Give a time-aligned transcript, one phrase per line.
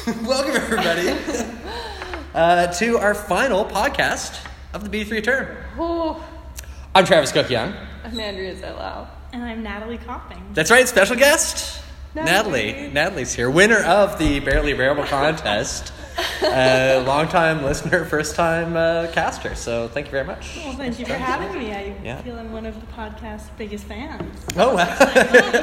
[0.24, 1.14] Welcome, everybody,
[2.34, 4.42] uh, to our final podcast
[4.72, 5.48] of the B3 term.
[6.94, 7.74] I'm Travis Cook Young.
[8.04, 9.08] I'm Andrea Zelau.
[9.32, 10.42] And I'm Natalie Copping.
[10.54, 11.82] That's right, special guest.
[12.14, 12.72] Natalie.
[12.72, 12.92] Natalie.
[12.92, 15.92] Natalie's here, winner of the Barely Bearable contest.
[16.42, 19.54] Uh, long time listener, first time uh, caster.
[19.54, 20.56] So thank you very much.
[20.64, 21.72] Well, thank you for having me.
[21.72, 22.20] I Yeah.
[22.22, 24.44] feel I'm one of the podcast's biggest fans.
[24.56, 24.84] Oh, wow.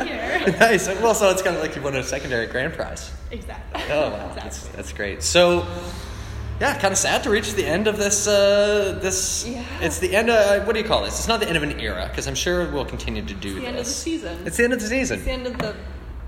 [0.04, 0.56] Here.
[0.60, 0.88] nice.
[0.88, 3.12] Well, so it's kind of like you won a secondary grand prize.
[3.32, 3.82] exactly.
[3.92, 4.32] Oh, wow.
[4.36, 4.72] That's, Exactly.
[4.78, 5.24] that's great.
[5.24, 5.66] So,
[6.60, 8.28] yeah, kind of sad to reach the end of this.
[8.28, 9.46] Uh, this.
[9.48, 9.64] Yeah.
[9.82, 11.20] It's the end of what do you call this?
[11.20, 13.60] It's not the end of an era because I'm sure we'll continue to do It's
[13.60, 13.68] the this.
[13.68, 14.38] end of the season.
[14.48, 15.16] It's the end of the season.
[15.18, 15.76] It's the end of the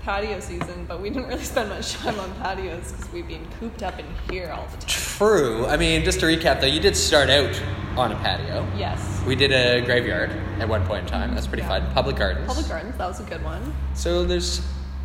[0.02, 3.82] patio season, but we didn't really spend much time on patios because we've been cooped
[3.82, 4.88] up in here all the time.
[4.88, 5.66] True.
[5.66, 7.60] I mean, just to recap though, you did start out
[7.96, 8.66] on a patio.
[8.76, 9.22] Yes.
[9.26, 11.34] We did a graveyard at one point in time.
[11.34, 11.80] That's pretty Yeah.
[11.80, 11.92] fun.
[11.92, 12.46] Public gardens.
[12.46, 13.74] Public gardens, that was a good one.
[13.94, 14.62] So there's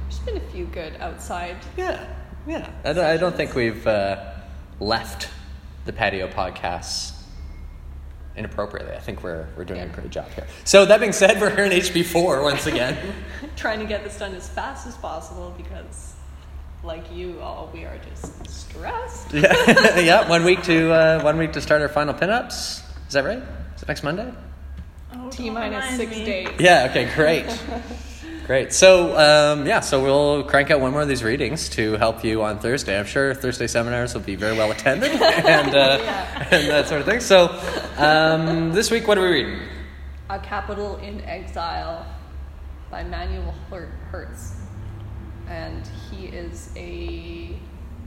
[0.07, 1.57] There's been a few good outside.
[1.77, 2.05] yeah
[2.47, 2.69] yeah.
[2.83, 4.23] I don't, I don't think we've uh,
[4.79, 5.29] left
[5.85, 7.11] the patio podcasts
[8.37, 8.93] inappropriately.
[8.95, 10.45] I think we're we're doing a great job here.
[10.63, 12.97] So that being said, we're here in HB4 once again.
[13.55, 16.13] Trying to get this done as fast as possible because,
[16.83, 19.33] like you all, we are just stressed.
[19.33, 20.29] yeah, yeah.
[20.29, 22.81] One week to uh, one week to start our final pinups.
[23.07, 23.41] Is that right?
[23.75, 24.31] Is it next Monday?
[25.13, 26.25] Oh, T don't minus remind six me.
[26.25, 26.49] days.
[26.59, 26.87] Yeah.
[26.89, 27.09] Okay.
[27.15, 27.45] Great.
[28.47, 28.73] Great.
[28.73, 32.43] So um, yeah, so we'll crank out one more of these readings to help you
[32.43, 32.99] on Thursday.
[32.99, 37.07] I'm sure Thursday seminars will be very well attended and uh, and that sort of
[37.07, 37.21] thing.
[37.21, 37.47] So
[37.97, 39.59] um, this week, what are we reading?
[40.29, 42.05] A Capital in Exile
[42.91, 44.53] by Manuel Her- Herz.
[45.47, 47.57] And he is a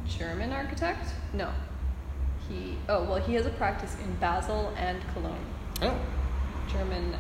[0.07, 1.09] German architect?
[1.33, 1.51] No.
[2.49, 5.45] He, oh, well, he has a practice in Basel and Cologne,
[5.83, 5.99] Oh,
[6.73, 7.15] German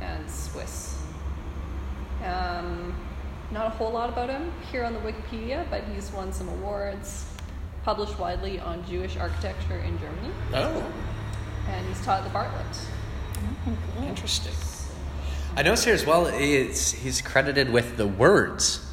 [0.00, 1.03] and Swiss.
[2.24, 2.94] Um,
[3.50, 7.26] not a whole lot about him here on the Wikipedia, but he's won some awards,
[7.84, 10.92] published widely on Jewish architecture in Germany, oh,
[11.68, 12.66] and he's taught at the Bartlett.
[14.02, 14.52] interesting.
[15.56, 16.26] I notice here as well.
[16.26, 18.84] It's, he's credited with the words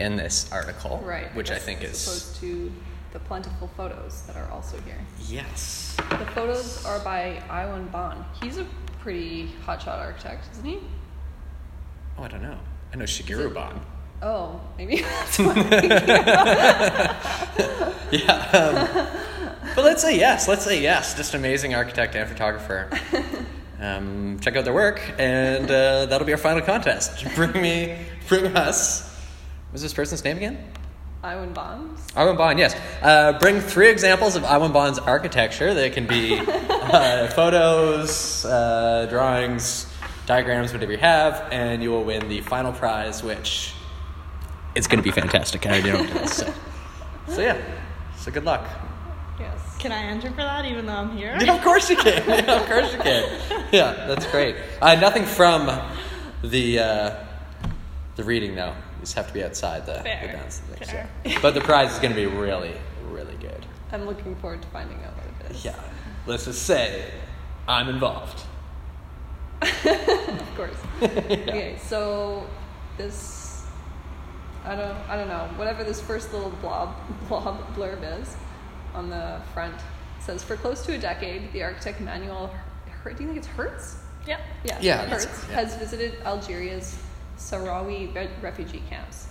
[0.00, 1.32] in this article, Right.
[1.36, 2.72] Which I guess think as is opposed to
[3.12, 4.98] the plentiful photos that are also here.
[5.28, 5.96] yes.
[6.10, 8.24] The photos are by Iwan Baan.
[8.42, 8.66] He's a
[9.00, 10.78] pretty hotshot architect, isn't he?
[12.18, 12.58] Oh, I don't know.
[12.92, 13.80] I know Shigeru Ban.
[14.22, 15.68] Oh, maybe that's what I'm.
[18.12, 18.32] Yeah.
[18.52, 19.08] Um,
[19.74, 20.46] but let's say yes.
[20.46, 21.14] Let's say yes.
[21.14, 22.90] Just amazing architect and photographer.
[23.80, 27.26] Um, check out their work, and uh, that'll be our final contest.
[27.34, 27.98] Bring me,
[28.28, 29.02] bring us.
[29.70, 30.64] What's this person's name again?
[31.24, 31.90] Iwan Baan.
[32.16, 32.74] Iwan Baan, yes.
[33.02, 35.74] Uh, bring three examples of Iwan Baan's architecture.
[35.74, 39.86] They can be uh, photos, uh, drawings,
[40.26, 43.74] diagrams, whatever you have, and you will win the final prize, which
[44.74, 45.66] is going to be fantastic.
[45.66, 46.32] I know what it is.
[46.32, 46.54] So,
[47.28, 47.60] so yeah.
[48.16, 48.66] So good luck.
[49.38, 49.76] Yes.
[49.78, 51.36] Can I enter for that even though I'm here?
[51.40, 52.22] Yeah, of course you can.
[52.28, 53.40] Yeah, of course you can.
[53.72, 54.56] Yeah, that's great.
[54.80, 55.66] Uh, nothing from
[56.42, 57.24] the uh,
[58.16, 58.68] the reading though.
[58.70, 60.32] You just have to be outside the, the Fair.
[60.32, 60.58] dance.
[60.58, 61.10] thing, Fair.
[61.26, 61.38] so.
[61.42, 62.74] But the prize is going to be really,
[63.10, 63.66] really good.
[63.92, 65.64] I'm looking forward to finding out what it is.
[65.64, 65.78] Yeah.
[66.26, 67.10] Let's just say
[67.68, 68.42] I'm involved.
[70.40, 70.76] Of course.
[71.02, 72.46] Okay, so
[72.96, 73.66] this
[74.64, 75.48] I don't I don't know.
[75.56, 76.94] Whatever this first little blob
[77.28, 78.34] blob blurb is
[78.94, 79.74] on the front
[80.20, 82.54] says for close to a decade, the architect Manuel
[83.02, 83.96] Her- do you think it's Herz?
[84.26, 84.40] Yep.
[84.64, 85.54] Yeah, Yeah, Herz yeah.
[85.56, 86.96] has visited Algeria's
[87.36, 89.26] Sahrawi re- refugee camps.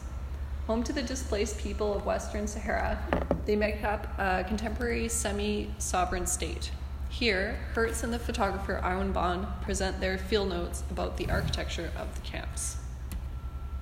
[0.67, 2.99] Home to the displaced people of Western Sahara,
[3.45, 6.71] they make up a contemporary semi sovereign state.
[7.13, 12.11] Here, Herz and the photographer Iwan Baan present their field notes about the architecture of
[12.15, 12.77] the camps.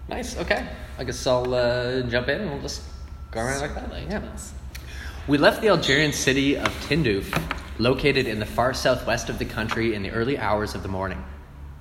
[0.10, 0.38] Nice.
[0.38, 0.68] Okay.
[0.98, 2.42] I guess I'll uh, jump in.
[2.42, 2.84] and We'll just
[3.32, 4.10] go around like that.
[4.10, 4.22] Yeah.
[5.30, 7.32] We left the Algerian city of Tindouf,
[7.80, 11.24] located in the far southwest of the country, in the early hours of the morning.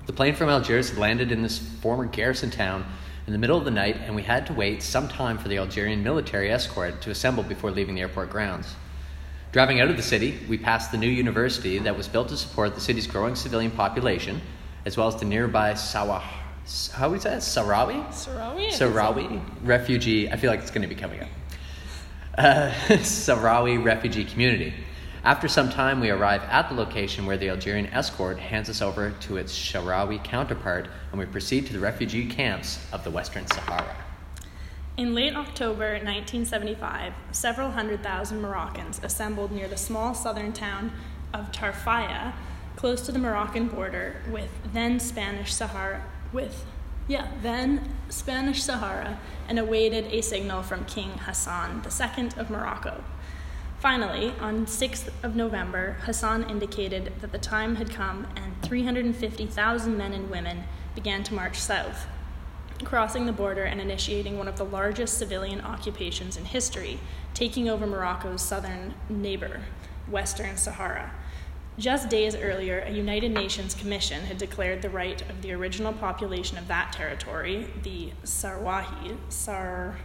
[0.05, 2.85] The plane from Algiers had landed in this former garrison town
[3.27, 5.57] in the middle of the night, and we had to wait some time for the
[5.57, 8.73] Algerian military escort to assemble before leaving the airport grounds.
[9.51, 12.73] Driving out of the city, we passed the new university that was built to support
[12.73, 14.39] the city's growing civilian population,
[14.85, 16.21] as well as the nearby Sawah.
[16.93, 17.39] How say it?
[17.39, 18.07] Sahrawi?
[18.13, 18.69] Sahrawi?
[18.69, 20.31] Sahrawi refugee.
[20.31, 21.29] I feel like it's going to be coming up.
[22.37, 22.71] Uh,
[23.01, 24.73] Sahrawi refugee community.
[25.25, 29.11] After some time, we arrive at the location where the Algerian escort hands us over
[29.11, 33.97] to its Sahrawi counterpart, and we proceed to the refugee camps of the Western Sahara.
[35.01, 40.91] In late October 1975, several hundred thousand Moroccans assembled near the small southern town
[41.33, 42.33] of Tarfaya,
[42.75, 46.67] close to the Moroccan border with then Spanish Sahara with
[47.07, 49.17] Yeah, then Spanish Sahara
[49.49, 53.03] and awaited a signal from King Hassan II of Morocco.
[53.79, 60.13] Finally, on 6th of November, Hassan indicated that the time had come and 350,000 men
[60.13, 62.05] and women began to march south,
[62.85, 66.99] crossing the border and initiating one of the largest civilian occupations in history,
[67.33, 69.61] taking over Morocco's southern neighbor,
[70.09, 71.11] Western Sahara.
[71.77, 76.57] Just days earlier, a United Nations commission had declared the right of the original population
[76.57, 79.97] of that territory, the Sarwahi, Sar,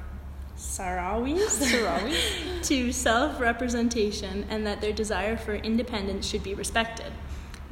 [0.57, 2.63] Sahrawis, Sahrawis?
[2.69, 7.13] to self representation and that their desire for independence should be respected.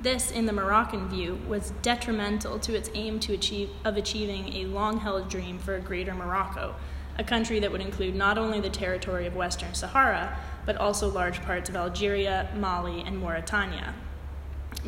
[0.04, 4.66] This, in the Moroccan view, was detrimental to its aim to achieve, of achieving a
[4.66, 6.74] long held dream for a greater Morocco,
[7.18, 11.40] a country that would include not only the territory of Western Sahara, but also large
[11.40, 13.94] parts of Algeria, Mali, and Mauritania.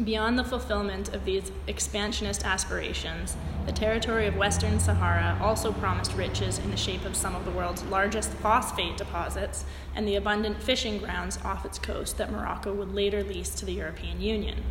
[0.05, 6.59] Beyond the fulfillment of these expansionist aspirations, the territory of Western Sahara also promised riches
[6.59, 9.65] in the shape of some of the world's largest phosphate deposits
[9.95, 13.73] and the abundant fishing grounds off its coast that Morocco would later lease to the
[13.73, 14.63] European Union.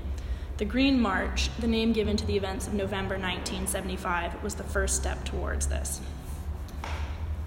[0.58, 4.96] The Green March, the name given to the events of November 1975, was the first
[4.96, 6.00] step towards this.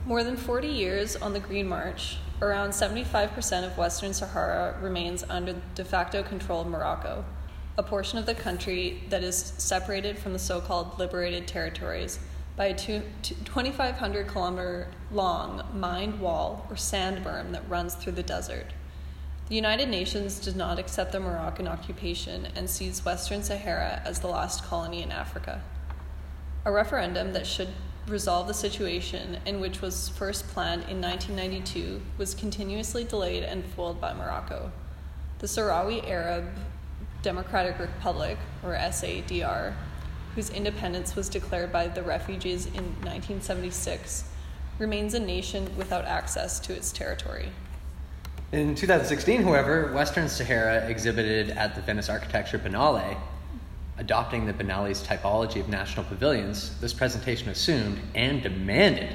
[0.04, 5.56] More than 40 years on the Green March, around 75% of Western Sahara remains under
[5.74, 7.24] de facto control of Morocco,
[7.78, 12.18] a portion of the country that is separated from the so called liberated territories
[12.56, 18.66] by a 2,500 kilometer long mined wall or sand berm that runs through the desert.
[19.48, 24.26] The United Nations did not accept the Moroccan occupation and sees Western Sahara as the
[24.26, 25.62] last colony in Africa.
[26.66, 27.68] A referendum that should
[28.06, 34.02] resolve the situation and which was first planned in 1992 was continuously delayed and foiled
[34.02, 34.70] by Morocco.
[35.38, 36.50] The Sahrawi Arab
[37.22, 39.72] Democratic Republic, or SADR,
[40.34, 44.24] whose independence was declared by the refugees in 1976,
[44.78, 47.48] remains a nation without access to its territory.
[48.50, 53.18] In 2016, however, Western Sahara exhibited at the Venice Architecture Biennale.
[53.98, 59.14] Adopting the Biennale's typology of national pavilions, this presentation assumed and demanded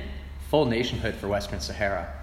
[0.51, 2.13] full nationhood for Western Sahara.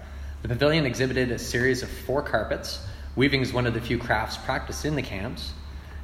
[0.41, 2.87] The pavilion exhibited a series of four carpets.
[3.17, 5.51] Weaving is one of the few crafts practiced in the camps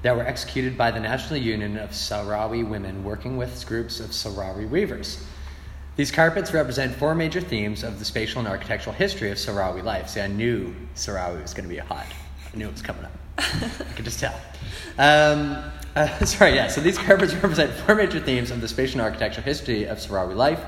[0.01, 4.69] that were executed by the National Union of Sahrawi Women working with groups of Sahrawi
[4.69, 5.25] weavers.
[5.98, 10.10] These carpets represent four major themes of the spatial and architectural history of Sahrawi life.
[10.10, 12.06] See, I knew Sahrawi was going to be hot.
[12.54, 13.12] I knew it was coming up.
[13.40, 14.40] I could just tell.
[15.00, 15.58] Um,
[15.96, 16.68] uh, sorry, yeah.
[16.68, 20.36] So these carpets represent four major themes of the spatial and architectural history of Sahrawi
[20.36, 20.64] life: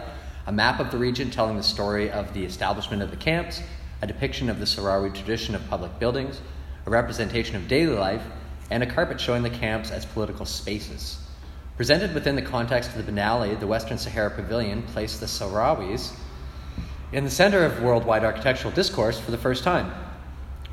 [0.48, 3.62] a map of the region telling the story of the establishment of the camps,
[4.02, 6.42] a depiction of the Sahrawi tradition of public buildings,
[6.88, 8.24] a representation of daily life,
[8.72, 11.20] and a carpet showing the camps as political spaces.
[11.80, 16.12] Presented within the context of the Biennale, the Western Sahara Pavilion placed the Sahrawis
[17.14, 19.90] in the center of worldwide architectural discourse for the first time.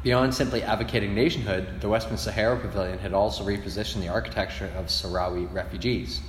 [0.03, 5.47] Beyond simply advocating nationhood, the Western Sahara Pavilion had also repositioned the architecture of Sahrawi
[5.55, 6.23] refugees.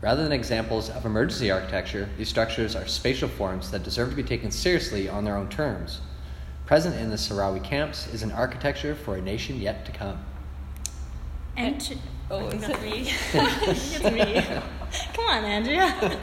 [0.00, 4.22] Rather than examples of emergency architecture, these structures are spatial forms that deserve to be
[4.22, 6.00] taken seriously on their own terms.
[6.64, 10.24] Present in the Sahrawi camps is an architecture for a nation yet to come.
[11.58, 11.98] And
[12.30, 12.80] Oh, is it?
[12.82, 13.12] me.
[13.34, 14.42] It's me.
[15.14, 16.18] Come on, Andrea.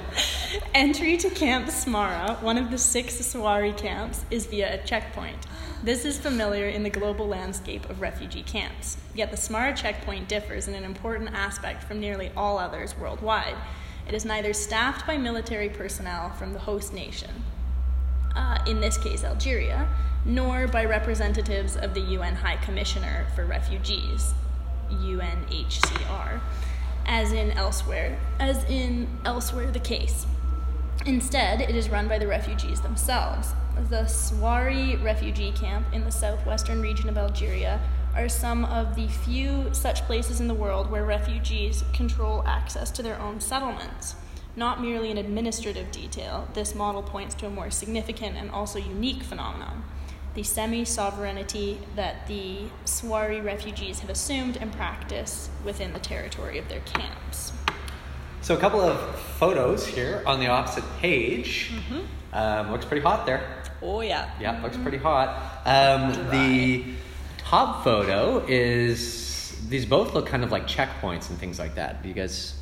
[0.73, 5.37] Entry to Camp Smara, one of the six Sawari camps, is via a checkpoint.
[5.83, 8.97] This is familiar in the global landscape of refugee camps.
[9.13, 13.55] Yet the Smara checkpoint differs in an important aspect from nearly all others worldwide.
[14.07, 17.31] It is neither staffed by military personnel from the host nation,
[18.35, 19.87] uh, in this case Algeria,
[20.25, 24.33] nor by representatives of the UN High Commissioner for Refugees,
[24.91, 26.39] UNHCR,
[27.05, 30.25] as in elsewhere, as in elsewhere the case.
[31.05, 33.53] Instead, it is run by the refugees themselves.
[33.89, 37.81] The Swari refugee camp in the southwestern region of Algeria
[38.15, 43.01] are some of the few such places in the world where refugees control access to
[43.01, 44.15] their own settlements.
[44.55, 49.23] Not merely an administrative detail, this model points to a more significant and also unique
[49.23, 49.83] phenomenon
[50.33, 56.67] the semi sovereignty that the Swari refugees have assumed and practice within the territory of
[56.69, 57.51] their camps.
[58.41, 61.71] So, a couple of photos here on the opposite page.
[62.33, 63.61] Um, looks pretty hot there.
[63.81, 64.31] Oh, yeah.
[64.39, 65.61] Yeah, looks pretty hot.
[65.65, 66.85] Um, the
[67.37, 72.01] top photo is these both look kind of like checkpoints and things like that.
[72.01, 72.55] Do you guys?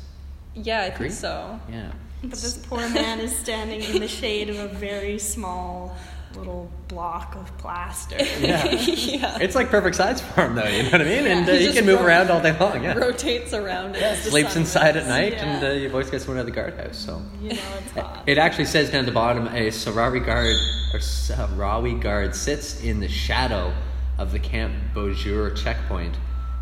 [0.54, 1.08] Yeah, I Agree?
[1.08, 1.60] think so.
[1.70, 1.92] Yeah.
[2.22, 5.96] But this poor man is standing in the shade of a very small
[6.36, 8.16] little block of plaster.
[8.18, 8.64] Yeah.
[8.70, 9.38] yeah.
[9.40, 10.64] It's like perfect size for him, though.
[10.66, 11.24] You know what I mean?
[11.24, 12.82] Yeah, and uh, he he can move around all day long.
[12.84, 12.94] Yeah.
[12.94, 13.96] Rotates around.
[13.96, 15.44] it as Sleeps inside at night, Yeah.
[15.46, 16.96] and uh, you've always got someone at the guardhouse.
[16.96, 18.22] So You know it's hot.
[18.26, 20.56] it actually says down at the bottom, a Sahrawi guard
[20.94, 23.72] or Sahrawi guard sits in the shadow
[24.18, 26.16] of the Camp Boujdour checkpoint.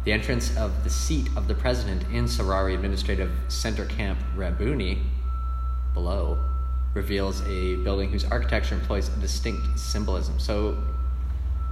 [0.05, 4.99] The entrance of the seat of the president in Sahrawi Administrative Center Camp Rabuni,
[5.93, 6.39] below,
[7.03, 10.39] reveals a building whose architecture employs a distinct symbolism.
[10.39, 10.77] So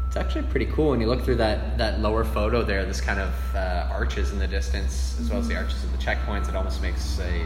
[0.07, 3.21] it's actually pretty cool when you look through that, that lower photo there, this kind
[3.21, 6.49] of uh, arches in the distance, as well as the arches of the checkpoints.
[6.49, 7.45] It almost makes a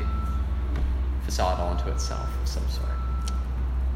[1.25, 2.89] facade all into itself of some sort.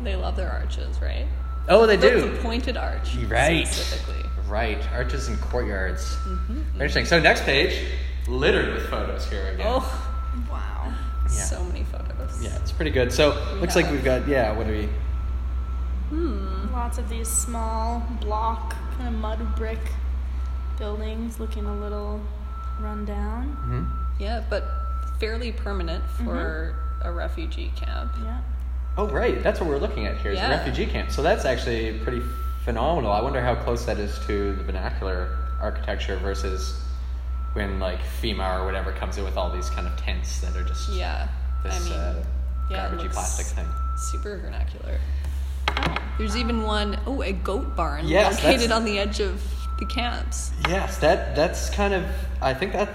[0.03, 1.27] They love their arches, right?
[1.69, 2.31] Oh, they The- do.
[2.33, 3.17] The pointed arch.
[3.29, 3.67] Right.
[3.67, 4.29] Specifically.
[4.49, 6.17] Right, arches and courtyards.
[6.75, 7.07] Interesting.
[7.07, 7.75] So next page,
[8.29, 9.67] littered with photos here again.
[9.69, 10.11] Oh,
[10.51, 10.93] Wow.
[11.25, 11.29] Yeah.
[11.29, 12.14] so many photos.
[12.41, 13.13] Yeah, it's pretty good.
[13.13, 14.53] So looks like we've got yeah.
[14.53, 14.89] What do we?
[16.11, 16.73] Hmm.
[16.73, 19.79] Lots of these small block kind of mud brick
[20.79, 22.21] buildings looking a little
[22.81, 23.45] run down.
[23.65, 23.85] hmm
[24.23, 24.65] Yeah, but
[25.21, 28.13] fairly permanent for a refugee camp.
[28.23, 28.39] Yeah.
[28.97, 29.43] Oh, right.
[29.43, 30.33] That's what we're looking at here.
[30.33, 30.49] Is Yeah.
[30.49, 31.11] the refugee camp.
[31.11, 32.23] So that's actually pretty
[32.65, 33.13] phenomenal.
[33.13, 36.81] I wonder how close that is to the vernacular architecture versus
[37.55, 40.65] when like FEMA or whatever comes in with all these kind of tents that are
[40.65, 41.29] just Yeah.
[41.65, 42.25] This I mean, uh,
[42.71, 43.67] yeah, garbagey plastic thing.
[43.97, 44.99] Super vernacular.
[45.69, 45.97] Oh.
[46.19, 49.43] There's even one, oh, a goat barn Yes, located on the edge of
[49.81, 50.53] the camps.
[50.69, 52.05] Yes, that that's kind of.
[52.41, 52.91] I think that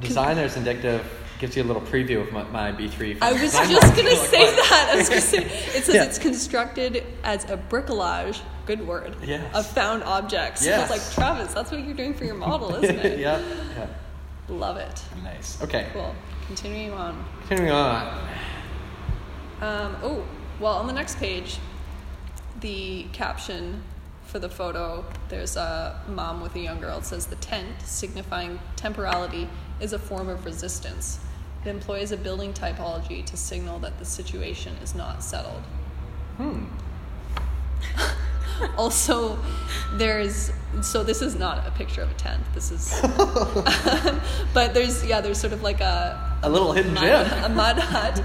[0.00, 1.04] design there is indicative.
[1.40, 3.18] Gives you a little preview of my, my B3.
[3.20, 3.56] I was just
[3.96, 4.90] gonna say like- that.
[4.92, 6.04] I was gonna say it says Yeah.
[6.04, 8.40] it's constructed as a bricolage.
[8.66, 9.16] Good word.
[9.22, 9.54] Yes.
[9.54, 10.66] Of found objects.
[10.66, 13.18] I was like, Travis, that's what you're doing for your model, isn't it?
[13.18, 13.42] yeah,
[13.76, 13.86] yeah.
[14.48, 15.02] Love it.
[15.22, 15.62] Nice.
[15.62, 15.88] Okay.
[15.92, 16.14] Cool.
[16.46, 17.24] Continuing on.
[17.40, 18.28] Continuing on.
[19.60, 20.24] Um, oh,
[20.60, 21.58] well, on the next page,
[22.60, 23.82] the caption
[24.26, 26.98] for the photo, there's a mom with a young girl.
[26.98, 29.48] It says, The tent, signifying temporality,
[29.80, 31.18] is a form of resistance.
[31.64, 35.62] It employs a building typology to signal that the situation is not settled.
[36.36, 36.64] Hmm.
[38.76, 39.38] Also,
[39.94, 40.50] there's
[40.82, 42.42] so this is not a picture of a tent.
[42.54, 43.00] This is,
[44.54, 47.44] but there's yeah, there's sort of like a A little hidden mud, gem.
[47.50, 48.18] a mud hut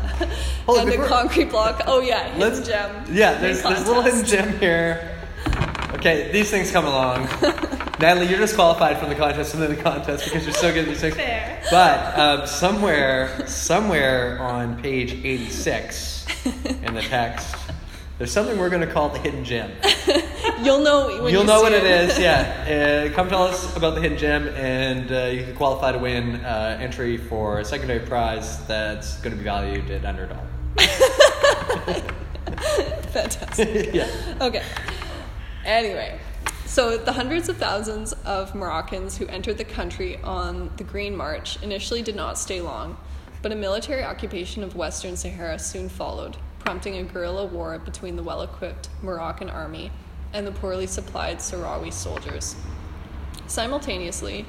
[0.65, 1.83] Hold on, and a concrete block.
[1.87, 3.05] Oh yeah, hidden Let's- gem.
[3.11, 5.15] Yeah, there's, there's a little hidden gem here.
[5.93, 7.27] Okay, these things come along.
[7.99, 10.87] Natalie, you're disqualified from the contest and then the contest because you're so good at
[10.87, 11.15] these things.
[11.15, 11.61] Fair.
[11.69, 16.25] But um, somewhere, somewhere on page 86
[16.83, 17.53] in the text,
[18.19, 19.71] there's something we're going to call the hidden gem.
[20.61, 21.07] You'll know.
[21.07, 22.57] When You'll you know what it is, yeah.
[22.69, 26.35] Uh, come tell us about the hidden gem, and uh, you can qualify to win
[26.35, 30.47] uh, entry for a secondary prize that's going to be valued at under a dollar.
[33.11, 33.93] Fantastic.
[33.93, 34.07] yeah.
[34.41, 34.63] Okay.
[35.65, 36.19] Anyway,
[36.65, 41.61] so the hundreds of thousands of Moroccans who entered the country on the Green March
[41.63, 42.97] initially did not stay long,
[43.41, 46.37] but a military occupation of Western Sahara soon followed,
[46.69, 49.89] prompting a guerrilla war between the well equipped Moroccan army
[50.33, 52.55] and the poorly supplied Sahrawi soldiers.
[53.47, 54.45] Simultaneously,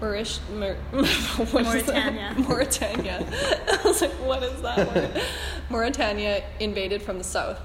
[0.00, 2.14] Moorish, Mor- what is that?
[2.14, 2.34] Mauritania.
[2.38, 3.26] Mauritania.
[3.70, 5.22] I was like, what is that word?
[5.68, 7.60] Mauritania invaded from the south.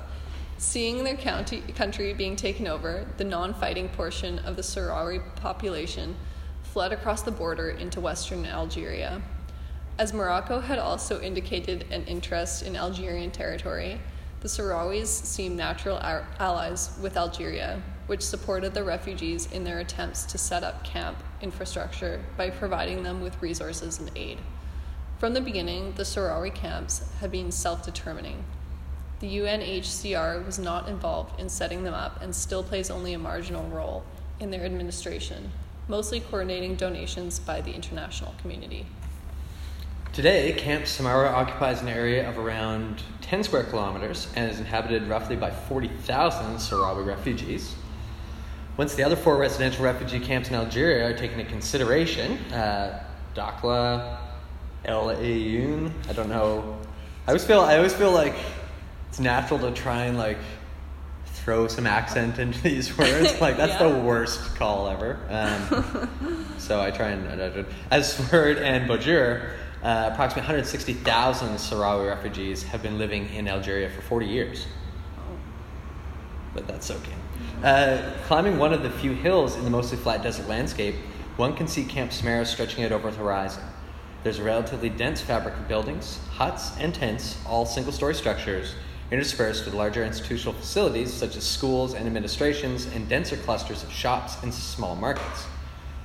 [0.58, 6.18] Seeing their county, country being taken over, the non fighting portion of the Sahrawi population
[6.62, 9.22] fled across the border into western Algeria.
[10.02, 14.02] As Morocco had also indicated an interest in Algerian territory,
[14.40, 16.00] the Sahrawis seemed natural
[16.40, 22.20] allies with Algeria, which supported the refugees in their attempts to set up camp infrastructure
[22.36, 24.40] by providing them with resources and aid.
[25.20, 28.44] From the beginning, the Sahrawi camps had been self determining.
[29.20, 33.70] The UNHCR was not involved in setting them up and still plays only a marginal
[33.70, 34.04] role
[34.40, 35.52] in their administration,
[35.88, 38.88] mostly coordinating donations by the international community.
[40.14, 45.38] Today, Camp Samara occupies an area of around 10 square kilometers and is inhabited roughly
[45.38, 47.74] by 40,000 Sahrawi refugees.
[48.76, 53.02] Once the other four residential refugee camps in Algeria are taken into consideration, uh,
[53.34, 54.18] Dakhla,
[54.84, 56.78] El Ayoun, I don't know.
[57.26, 58.36] I always feel I always feel like
[59.08, 60.40] it's natural to try and like
[61.26, 63.40] throw some accent into these words.
[63.40, 65.20] Like that's the worst call ever.
[65.30, 69.52] Um, so I try and Aswerd and Bajur,
[69.84, 74.68] uh, approximately 160,000 Sahrawi refugees have been living in Algeria for 40 years.
[76.54, 77.14] But that's okay.
[77.64, 80.96] Uh, climbing one of the few hills in the mostly flat desert landscape,
[81.38, 83.64] one can see Camp Samara stretching out over the horizon.
[84.24, 88.76] There's a relatively dense fabric of buildings, huts, and tents, all single story structures,
[89.10, 94.38] interspersed with larger institutional facilities such as schools and administrations and denser clusters of shops
[94.44, 95.48] and small markets.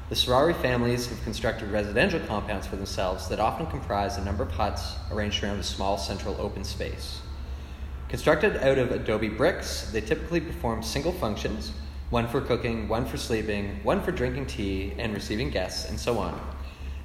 [0.08, 4.52] The Sahrawi families have constructed residential compounds for themselves that often comprise a number of
[4.52, 7.20] huts arranged around a small central open space.
[8.08, 11.72] Constructed out of adobe bricks, they typically perform single functions
[12.10, 16.18] one for cooking, one for sleeping, one for drinking tea and receiving guests, and so
[16.18, 16.40] on.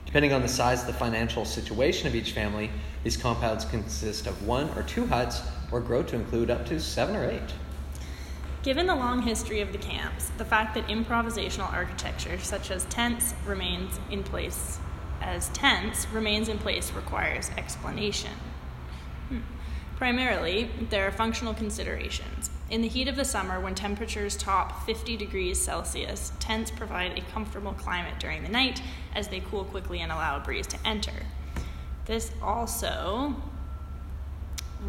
[0.06, 2.70] Depending on the size of the financial situation of each family,
[3.04, 5.42] these compounds consist of one or two huts
[5.72, 7.52] or grow to include up to seven or eight.
[8.64, 13.34] Given the long history of the camps, the fact that improvisational architecture such as tents
[13.46, 14.78] remains in place
[15.20, 18.34] as tents remains in place requires explanation.
[19.30, 19.40] Hmm.
[19.98, 22.50] Primarily, there are functional considerations.
[22.70, 27.22] In the heat of the summer, when temperatures top 50 degrees Celsius, tents provide a
[27.34, 28.82] comfortable climate during the night
[29.16, 31.26] as they cool quickly and allow a breeze to enter.
[32.06, 33.36] This also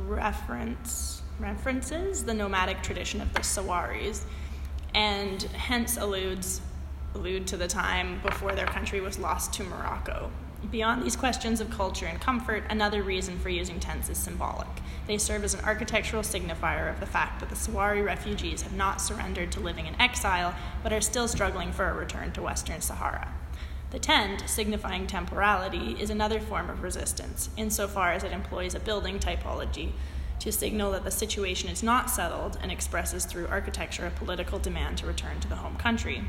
[0.06, 4.25] reference, references the nomadic tradition of the Sawaris
[4.94, 6.61] and hence alludes
[7.14, 10.30] allude to the time before their country was lost to Morocco.
[10.70, 14.68] Beyond these questions of culture and comfort, another reason for using tents is symbolic.
[15.06, 19.00] They serve as an architectural signifier of the fact that the Sawari refugees have not
[19.00, 23.34] surrendered to living in exile, but are still struggling for a return to Western Sahara.
[23.90, 29.18] The tent, signifying temporality, is another form of resistance, insofar as it employs a building
[29.18, 29.92] typology
[30.42, 34.99] to signal that the situation is not settled and expresses through architecture a political demand
[34.99, 36.25] to return to the home country.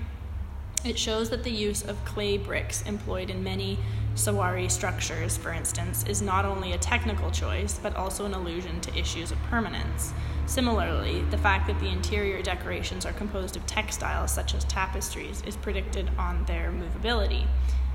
[0.86, 3.79] It shows that the use of clay bricks employed in many
[4.13, 8.96] Sawari structures, for instance, is not only a technical choice, but also an allusion to
[8.96, 10.13] issues of permanence.
[10.46, 15.58] Similarly, the fact that the interior decorations are composed of textiles, such as tapestries, is
[15.58, 17.48] predicted on their movability.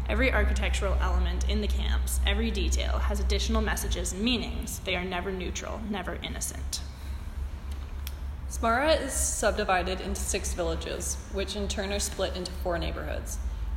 [0.09, 4.81] Every architectural element in the camps, every detail, has additional messages and meanings.
[4.81, 6.81] They are never neutral, never innocent.
[8.49, 13.37] Smara is subdivided into six villages, which in turn are split into four neighborhoods,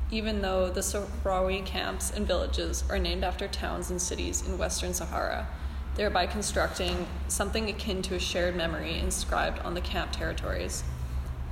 [0.10, 4.94] even though the Sahrawi camps and villages are named after towns and cities in Western
[4.94, 5.48] Sahara,
[5.96, 10.86] thereby constructing something akin to a shared memory inscribed on the camp territories.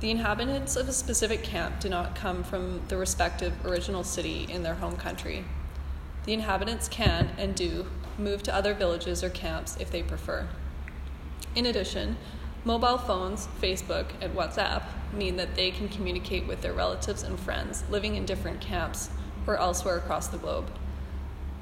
[0.00, 4.62] The inhabitants of a specific camp do not come from the respective original city in
[4.62, 5.44] their home country.
[6.24, 7.86] The inhabitants can and do
[8.18, 10.48] move to other villages or camps if they prefer.
[11.54, 12.16] In addition,
[12.62, 14.82] Mobile phones, Facebook, and WhatsApp
[15.14, 19.08] mean that they can communicate with their relatives and friends living in different camps
[19.46, 20.70] or elsewhere across the globe.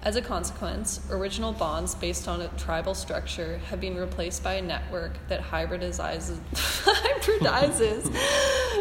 [0.03, 4.63] As a consequence, original bonds based on a tribal structure have been replaced by a
[4.63, 8.09] network that hybridizes, hybridizes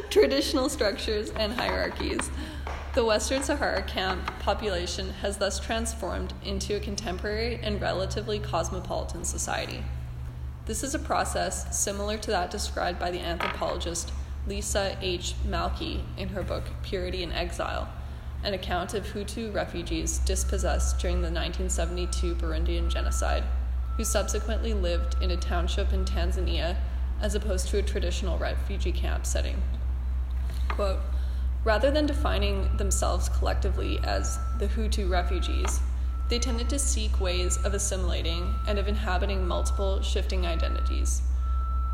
[0.11, 2.29] traditional structures and hierarchies.
[2.93, 9.83] The Western Sahara camp population has thus transformed into a contemporary and relatively cosmopolitan society.
[10.67, 14.11] This is a process similar to that described by the anthropologist
[14.47, 15.33] Liisa H.
[15.47, 17.89] Malkki in her book Purity and Exile,
[18.43, 23.43] an account of Hutu refugees dispossessed during the 1972 Burundian genocide,
[23.97, 26.77] who subsequently lived in a township in Tanzania
[27.21, 29.61] as opposed to a traditional refugee camp setting.
[30.69, 30.99] Quote,
[31.63, 35.81] Rather than defining themselves collectively as the Hutu refugees,
[36.29, 41.21] they tended to seek ways of assimilating and of inhabiting multiple shifting identities.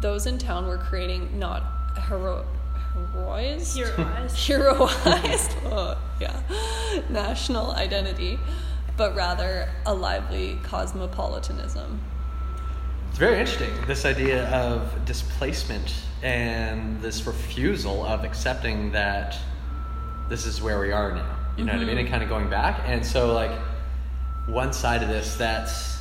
[0.01, 1.63] Those in town were creating not
[2.07, 2.45] hero-
[2.93, 4.35] heroized, Heroized.
[4.47, 6.39] heroized oh, yeah,
[7.09, 8.39] national identity,
[8.97, 11.99] but rather a lively cosmopolitanism.
[13.09, 19.37] It's very interesting, this idea of displacement and this refusal of accepting that
[20.29, 21.35] this is where we are now.
[21.57, 21.89] You know what I mean?
[21.89, 21.99] Mm-hmm.
[21.99, 22.81] And kind of going back.
[22.85, 23.51] And so, like,
[24.47, 25.92] one side of this that's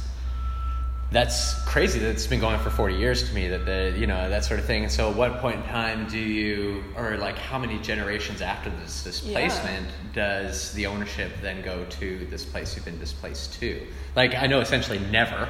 [1.13, 4.07] that's crazy that it's been going on for 40 years to me that the you
[4.07, 7.17] know that sort of thing and so at what point in time do you or
[7.19, 12.75] like how many generations after this displacement does the ownership then go to this place
[12.75, 15.49] you've been displaced to like i know essentially never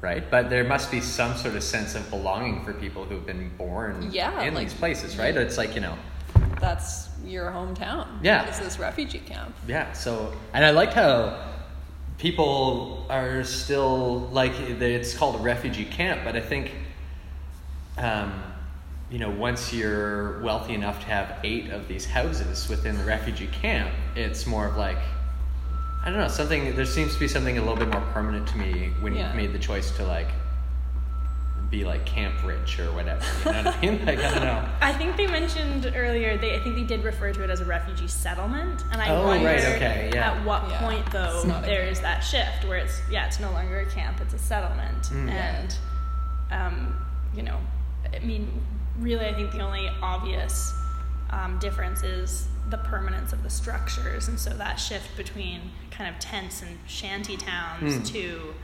[0.00, 3.50] right but there must be some sort of sense of belonging for people who've been
[3.56, 5.96] born Yeah, in like- these places right it's like you know
[6.60, 8.06] That's your hometown.
[8.22, 8.48] Yeah.
[8.48, 9.52] Is this refugee camp?
[9.66, 9.92] Yeah.
[9.94, 11.36] So, and I liked how
[12.22, 16.70] people are still like it's called a refugee camp, but I think,
[17.98, 18.40] um,
[19.10, 23.48] you know, once you're wealthy enough to have eight of these houses within the refugee
[23.48, 24.98] camp, it's more of like.
[26.04, 28.58] I don't know, something there seems to be something a little bit more permanent to
[28.58, 29.26] me when Yeah.
[29.28, 30.26] you've made the choice to like
[31.72, 33.24] be like camp rich or whatever.
[33.46, 34.04] You know what I mean?
[34.06, 34.68] Like I don't know.
[34.82, 36.36] I think they mentioned earlier.
[36.36, 39.26] They I think they did refer to it as a refugee settlement, and I Oh,
[39.26, 40.32] wonder right, okay, yeah.
[40.32, 43.40] at what Yeah, point though it's not a there's that shift where it's yeah it's
[43.40, 45.30] no longer a camp, it's a settlement, Mm.
[45.30, 45.74] and
[46.52, 46.94] Um,
[47.34, 47.58] you know,
[48.14, 48.60] I mean,
[48.98, 50.74] really, I think the only obvious
[51.30, 56.20] um, difference is the permanence of the structures, and so that shift between kind of
[56.20, 58.02] tents and shanty towns Hmm.
[58.12, 58.54] to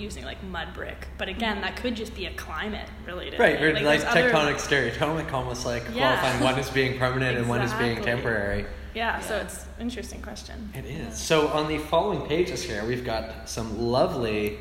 [0.00, 1.06] using like mud brick.
[1.18, 3.38] But again, that could just be a climate related.
[3.38, 3.64] Right, thing.
[3.64, 6.16] or like, there's other- tectonic stereotomic, almost like Yeah.
[6.18, 8.66] qualifying one as being permanent and one as being temporary.
[8.94, 10.72] Yeah, so it's an interesting question.
[10.74, 11.16] It is.
[11.16, 14.58] So on the following pages here, we've got some lovely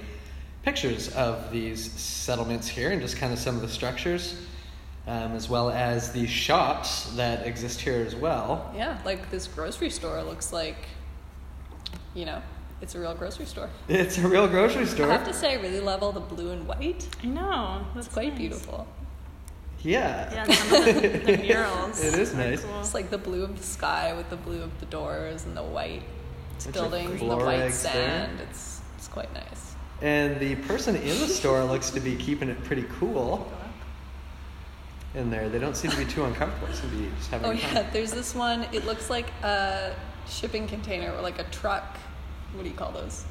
[0.64, 4.36] pictures of these settlements here and just kind of some of the structures,
[5.08, 8.72] um, as well as the shops that exist here as well.
[8.76, 10.88] Yeah, like this grocery store looks like,
[12.14, 12.42] you know,
[12.82, 13.70] it's a real grocery store.
[13.90, 15.10] It's a real grocery store.
[15.10, 17.08] I have to say, I really love all the blue and white.
[17.24, 17.86] I know.
[17.96, 18.38] It's quite nice.
[18.38, 18.88] beautiful.
[19.82, 20.34] Yeah.
[20.34, 22.04] Yeah, and some of the, the murals.
[22.04, 22.64] It is nice.
[22.64, 22.80] cool.
[22.82, 25.64] It's like the blue of the sky with the blue of the doors and the
[25.64, 26.04] white
[26.64, 27.94] Bunch buildings and the white eggs there.
[27.94, 28.40] sand.
[28.50, 29.76] It's it's quite nice.
[30.02, 33.50] And the person in the store looks to be keeping it pretty cool
[35.16, 35.48] in there.
[35.50, 36.74] They don't seem to be too uncomfortable.
[36.74, 37.88] Seem to be just having Oh a yeah, time.
[37.94, 38.64] there's this one.
[38.74, 39.96] It looks like a
[40.28, 41.98] shipping container or like a truck.
[42.54, 43.24] What do you call those?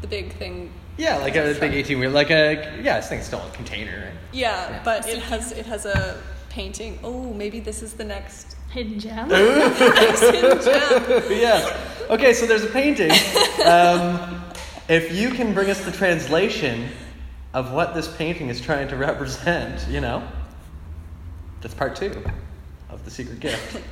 [0.00, 0.72] The big thing.
[0.96, 4.04] Yeah, like a big 18 wheel, like a, yeah, this thing's still a container.
[4.06, 4.14] right?
[4.32, 4.82] Yeah, Yeah.
[4.84, 6.98] but it has it has a painting.
[7.02, 9.28] Oh, maybe this is the next Hidden gem.
[9.30, 11.22] hidden gem.
[11.30, 11.76] yeah.
[12.08, 13.10] Okay, so there's a painting.
[13.66, 14.42] Um,
[14.88, 16.88] if you can bring us the translation
[17.52, 20.26] of what this painting is trying to represent, you know,
[21.60, 22.12] that's part two
[22.88, 23.80] of the secret gift.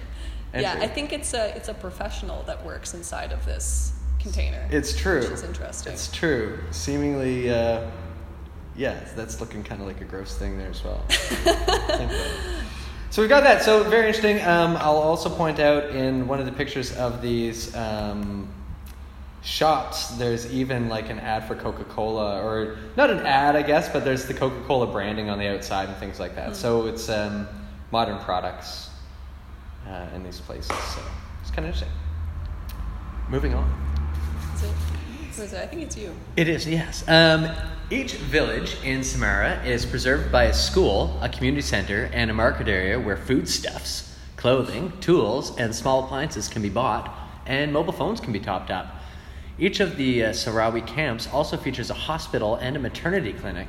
[0.52, 0.78] Yeah.
[0.80, 4.66] I think it's a it's a professional that works inside of this container.
[4.70, 5.20] it's true.
[5.20, 5.92] Which is interesting.
[5.92, 6.58] It's true.
[6.70, 7.90] Seemingly, uh,
[8.76, 11.02] yeah, that's looking kind of like a gross thing there as well.
[13.10, 13.62] so we got that.
[13.62, 14.40] So very interesting.
[14.42, 18.48] Um, I'll also point out in one of the pictures of these um,
[19.42, 23.88] shops, there's even like an ad for Coca Cola, or not an ad, I guess,
[23.88, 26.56] but there's the Coca Cola branding on the outside and things like that.
[26.56, 27.48] So it's um,
[27.90, 28.90] modern products
[29.88, 30.68] uh, in these places.
[30.68, 31.02] So
[31.40, 31.88] it's kind of interesting.
[33.28, 33.89] Moving on.
[34.62, 35.54] It?
[35.54, 36.14] I think it's you.
[36.36, 37.02] It is, yes.
[37.08, 37.48] Um,
[37.90, 42.68] each village in Samara is preserved by a school, a community center, and a market
[42.68, 47.12] area where foodstuffs, clothing, tools, and small appliances can be bought,
[47.46, 48.96] and mobile phones can be topped up.
[49.58, 53.68] Each of the uh, Sahrawi camps also features a hospital and a maternity clinic.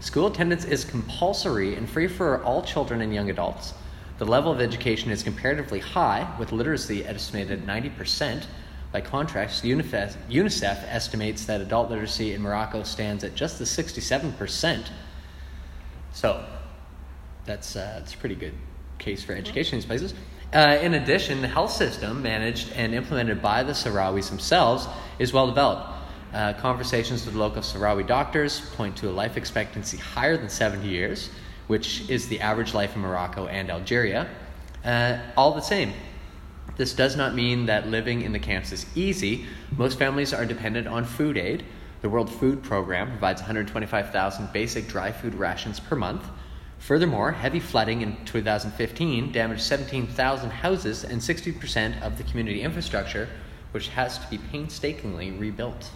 [0.00, 3.74] School attendance is compulsory and free for all children and young adults.
[4.16, 8.44] The level of education is comparatively high, with literacy estimated at 90%.
[8.92, 14.88] By contrast, UNICEF, estimates that adult literacy in Morocco stands at just the 67%.
[16.12, 16.44] So,
[17.44, 18.54] that's, uh, that's a pretty good
[18.98, 20.14] case for education in these places.
[20.52, 24.88] Uh, in addition, the health system, managed and implemented by the Sahrawis themselves,
[25.20, 25.88] is well developed.
[26.34, 31.30] Uh, conversations with local Sahrawi doctors point to a life expectancy higher than 70 years,
[31.68, 34.28] which is the average life in Morocco and Algeria.
[34.84, 35.92] Uh, all the same,
[36.76, 39.46] this does not mean that living in the camps is easy.
[39.76, 41.64] Most families are dependent on food aid.
[42.02, 46.24] The World Food Program provides 125,000 basic dry food rations per month.
[46.78, 53.28] Furthermore, heavy flooding in 2015 damaged 17,000 houses and 60% of the community infrastructure,
[53.72, 55.90] which has to be painstakingly rebuilt.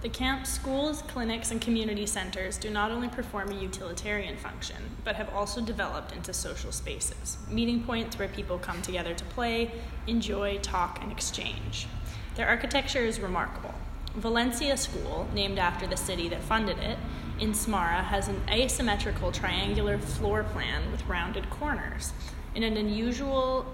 [0.00, 5.16] The camp schools, clinics, and community centers do not only perform a utilitarian function, but
[5.16, 9.72] have also developed into social spaces, meeting points where people come together to play,
[10.06, 11.88] enjoy, talk, and exchange.
[12.36, 13.74] Their architecture is remarkable.
[14.14, 16.98] Valencia School, named after the city that funded it,
[17.40, 22.12] in Smara has an asymmetrical triangular floor plan with rounded corners.
[22.54, 23.66] In an unusual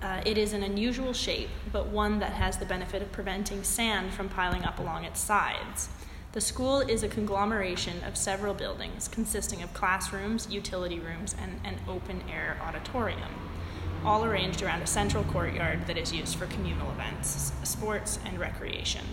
[0.00, 4.12] uh, it is an unusual shape, but one that has the benefit of preventing sand
[4.12, 5.88] from piling up along its sides.
[6.32, 11.80] The school is a conglomeration of several buildings consisting of classrooms, utility rooms, and an
[11.88, 13.34] open air auditorium,
[14.04, 19.04] all arranged around a central courtyard that is used for communal events, sports, and recreation.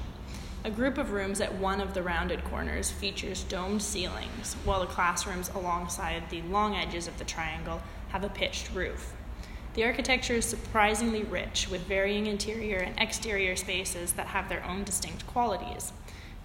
[0.65, 4.85] A group of rooms at one of the rounded corners features domed ceilings, while the
[4.85, 9.14] classrooms alongside the long edges of the triangle have a pitched roof.
[9.75, 14.85] The architecture is surprisingly rich, with varying interior and exterior spaces that have their own
[14.85, 15.91] distinct qualities.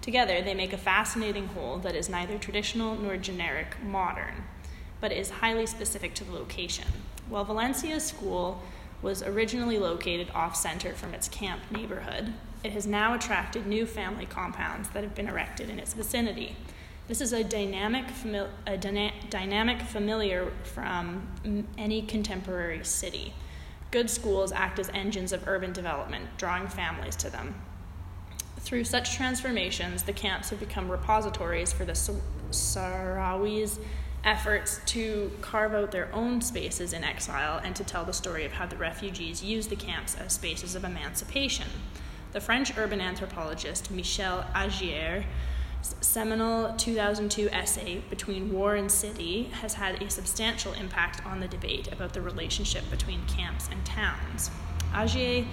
[0.01, 4.43] Together, they make a fascinating whole that is neither traditional nor generic modern,
[4.99, 6.87] but is highly specific to the location.
[7.29, 8.61] While Valencia's school
[9.01, 12.33] was originally located off center from its camp neighborhood,
[12.65, 16.57] it has now attracted new family compounds that have been erected in its vicinity.
[17.07, 23.33] This is a dynamic, fami- a dyna- dynamic familiar from any contemporary city.
[23.91, 27.55] Good schools act as engines of urban development, drawing families to them.
[28.59, 31.93] Through such transformations, the camps have become repositories for the
[32.51, 33.79] Sahrawis'
[34.23, 38.53] efforts to carve out their own spaces in exile and to tell the story of
[38.53, 41.67] how the refugees used the camps as spaces of emancipation.
[42.31, 45.25] The French urban anthropologist Michel Agier
[45.81, 51.91] seminal 2002 essay, Between War and City, has had a substantial impact on the debate
[51.91, 54.51] about the relationship between camps and towns.
[54.93, 55.45] Agier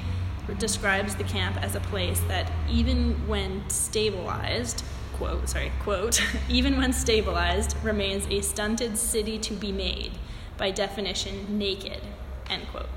[0.58, 6.92] describes the camp as a place that, even when stabilized, quote, sorry, quote, even when
[6.92, 10.12] stabilized, remains a stunted city to be made,
[10.56, 12.00] by definition, naked,
[12.48, 12.88] end quote.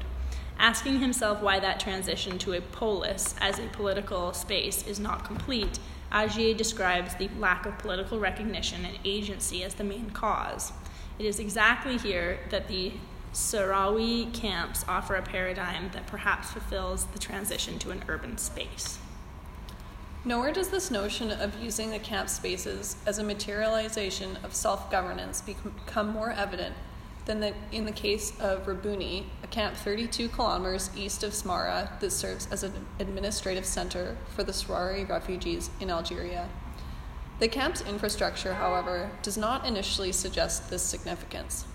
[0.58, 5.80] Asking himself why that transition to a polis as a political space is not complete,
[6.12, 10.74] Agier describes the lack of political recognition and agency as the main cause.
[11.18, 12.94] It is exactly here that the
[13.34, 19.00] Sahrawi camps offer a paradigm that perhaps fulfills the transition to an urban space.
[20.26, 25.42] Nowhere does this notion of using the camp spaces as a materialization of self governance
[25.42, 26.76] become more evident
[27.26, 32.12] than the, in the case of Rabuni, a camp 32 kilometers east of Smara that
[32.12, 36.50] serves as an administrative center for the Sahrawi refugees in Algeria.
[37.40, 41.66] The camp's infrastructure, however, does not initially suggest this significance.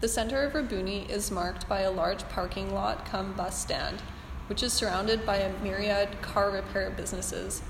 [0.00, 4.02] The center of Rabuni is marked by a large parking lot come bus stand,
[4.48, 7.62] which is surrounded by a myriad car repair businesses,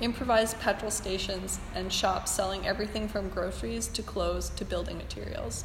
[0.00, 5.64] improvised petrol stations, and shops selling everything from groceries to clothes to building materials.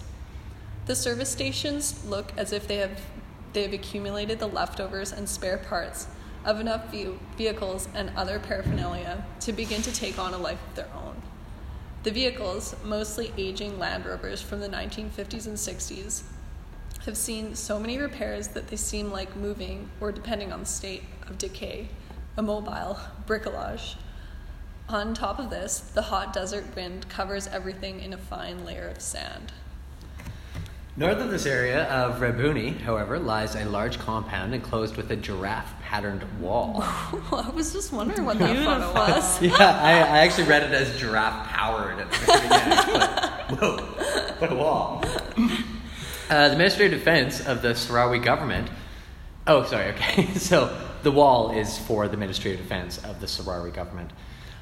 [0.85, 3.01] The service stations look as if they have,
[3.53, 6.07] they have accumulated the leftovers and spare parts
[6.43, 6.93] of enough
[7.37, 11.21] vehicles and other paraphernalia to begin to take on a life of their own.
[12.03, 16.21] The vehicles, mostly aging Land Rovers from the 1950s and 60s,
[17.05, 21.01] have seen so many repairs that they seem like moving, or depending on the state
[21.27, 21.89] of decay,
[22.37, 23.95] immobile bricolage.
[24.87, 29.01] On top of this, the hot desert wind covers everything in a fine layer of
[29.01, 29.51] sand.
[30.97, 35.73] North of this area of Rabuni, however, lies a large compound enclosed with a giraffe
[35.81, 36.77] patterned wall.
[36.83, 39.41] I was just wondering what that photo was.
[39.41, 43.59] yeah, I, I, actually read it as giraffe powered at the beginning.
[43.59, 43.77] Whoa,
[44.39, 45.03] what a wall.
[46.29, 48.69] Uh, the Ministry of Defense of the Sahrawi government.
[49.47, 50.27] Oh, sorry, okay.
[50.35, 54.11] So the wall is for the Ministry of Defense of the Sahrawi government.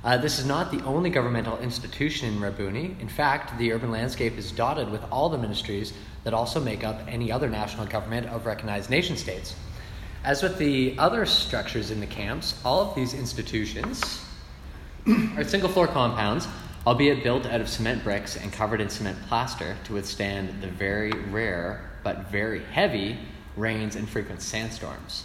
[0.04, 3.00] Uh, this is not the only governmental institution in Rabuni.
[3.00, 5.94] In fact, the urban landscape is dotted with all the ministries
[6.26, 9.56] that also make up any other national government of recognized nation states.
[10.26, 14.26] As with the other structures in the camps, all of these institutions
[15.38, 16.50] are single floor compounds,
[16.86, 21.12] albeit built out of cement bricks and covered in cement plaster to withstand the very
[21.30, 23.18] rare but very heavy
[23.56, 25.24] rains and frequent sandstorms.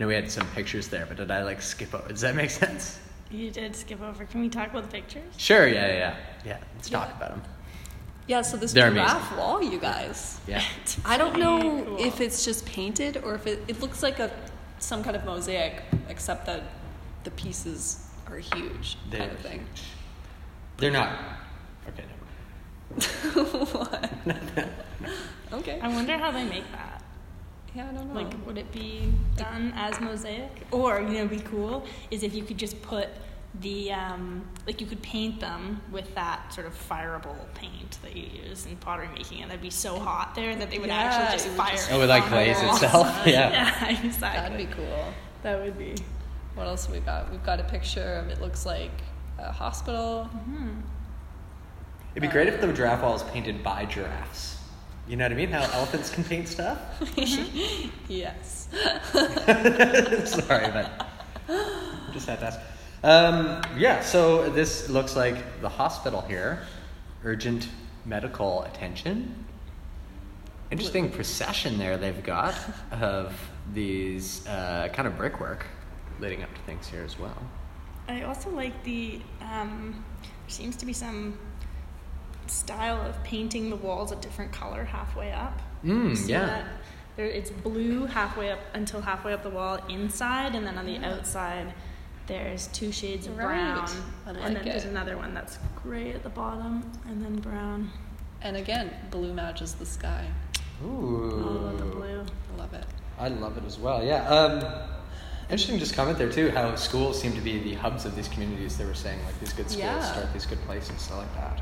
[0.00, 2.08] Now we had some pictures there, but did I like skip over?
[2.08, 2.98] Does that make sense?
[3.30, 4.24] You did skip over.
[4.24, 5.32] Can we talk about the pictures?
[5.36, 5.66] Sure.
[5.66, 6.16] Yeah, yeah, yeah.
[6.44, 6.58] Yeah.
[6.74, 6.98] Let's Yeah.
[6.98, 7.42] talk about them.
[8.26, 10.38] Yeah, so this They're giraffe wall, you guys.
[10.46, 10.62] Yeah.
[11.04, 12.04] I don't know Cool.
[12.04, 14.30] if it's just painted or if it, it looks like a
[14.78, 16.62] some kind of mosaic, except that
[17.24, 19.66] the pieces are huge, They're kind of thing.
[20.78, 21.18] They're not.
[21.88, 22.04] Okay.
[22.96, 23.74] Never mind.
[23.74, 24.68] what?
[25.60, 25.78] okay.
[25.80, 26.99] I wonder how they make that.
[27.74, 28.20] Yeah, I don't know.
[28.20, 30.50] Like, would it be done as mosaic?
[30.72, 33.08] Or, you know, be cool is if you could just put
[33.60, 38.26] the, um, like, you could paint them with that sort of fireable paint that you
[38.48, 41.32] use in pottery making, and that'd be so hot there that they would Yeah, actually
[41.36, 41.70] just it fire.
[41.72, 43.06] just- it Oh, with like glaze itself.
[43.26, 43.50] Yeah.
[43.50, 44.40] yeah, exactly.
[44.50, 45.04] That'd be cool.
[45.42, 45.94] That would be.
[46.54, 47.30] What else have we got?
[47.30, 48.90] We've got a picture of it looks like
[49.38, 50.28] a hospital.
[52.12, 54.58] It'd be great if the giraffe wall was painted by giraffes.
[55.10, 55.50] You know what I mean?
[55.50, 56.78] How elephants can paint stuff.
[58.08, 58.68] Yes.
[59.12, 61.06] Sorry, but
[62.12, 62.60] just had to ask.
[63.02, 66.62] Um, yeah, so this looks like the hospital here.
[67.24, 67.68] Urgent
[68.04, 69.44] medical attention.
[70.70, 72.54] Interesting procession there they've got
[72.92, 73.34] of
[73.72, 75.66] these uh, kind of brickwork
[76.20, 77.42] leading up to things here as well.
[78.06, 79.20] I also like the.
[79.40, 81.36] Um, there seems to be some
[82.50, 85.60] style of painting the walls a different color halfway up.
[85.84, 86.46] Mm, See yeah.
[86.46, 86.64] that?
[87.16, 90.98] There, it's blue halfway up until halfway up the wall inside, and then on the
[90.98, 91.72] outside,
[92.26, 93.46] there's two shades of Right.
[93.46, 93.88] brown,
[94.26, 97.90] like and then there's another one that's gray at the bottom, and then brown.
[98.42, 100.26] And again, blue matches the sky.
[100.84, 101.70] Ooh.
[101.72, 102.24] Oh, the blue.
[102.54, 102.84] I love it.
[103.18, 104.02] I love it as well.
[104.04, 104.26] Yeah.
[104.28, 104.64] Um,
[105.50, 105.78] interesting.
[105.78, 106.50] Just comment there too.
[106.50, 108.78] How schools seem to be the hubs of these communities.
[108.78, 110.00] They were saying like these good schools Yeah.
[110.12, 111.60] start these good places, stuff like that.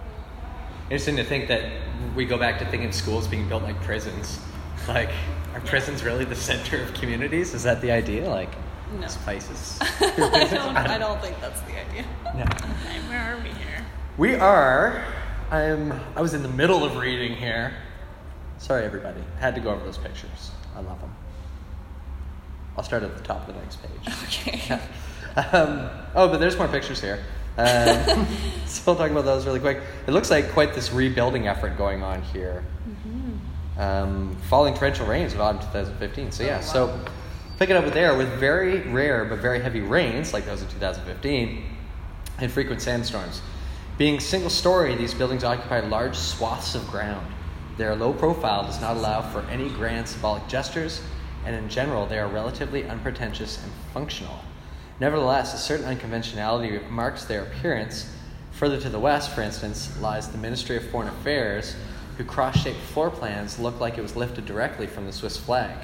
[0.90, 1.70] Interesting to think that
[2.16, 4.40] we go back to thinking schools being built like prisons.
[4.86, 5.10] Like,
[5.54, 7.52] are prisons really the center of communities?
[7.52, 8.28] Is that the idea?
[8.28, 8.48] Like,
[8.98, 9.06] No.
[9.06, 9.78] Spices.
[9.82, 10.76] I don't.
[10.76, 12.04] I don't think that's the idea.
[12.34, 12.42] No.
[12.42, 13.84] Okay, where are we here?
[14.16, 15.04] We are.
[15.50, 15.92] I'm.
[16.16, 17.74] I was in the middle of reading here.
[18.56, 19.20] Sorry, everybody.
[19.40, 20.52] Had to go over those pictures.
[20.74, 21.14] I love them.
[22.78, 24.14] I'll start at the top of the next page.
[24.24, 24.80] Okay.
[25.52, 27.22] Um, oh, but there's more pictures here.
[27.58, 28.26] Um,
[28.66, 29.82] so we'll talk about those really quick.
[30.06, 32.64] It looks like quite this rebuilding effort going on here.
[33.76, 36.32] Um, falling torrential rains in autumn 2015.
[36.32, 36.98] So yeah, so
[37.58, 40.68] pick it up with there with very rare but very heavy rains like those in
[40.68, 41.64] 2015
[42.38, 43.42] and frequent sandstorms.
[43.98, 47.26] Being single story, these buildings occupy large swaths of ground.
[47.76, 51.00] Their low profile does not allow for any grand symbolic gestures,
[51.44, 54.40] and in general, they are relatively unpretentious and functional.
[55.00, 58.12] Nevertheless, a certain unconventionality marks their appearance.
[58.52, 61.76] Further to the west, for instance, lies the Ministry of Foreign Affairs,
[62.16, 65.76] whose cross shaped floor plans look like it was lifted directly from the Swiss flag.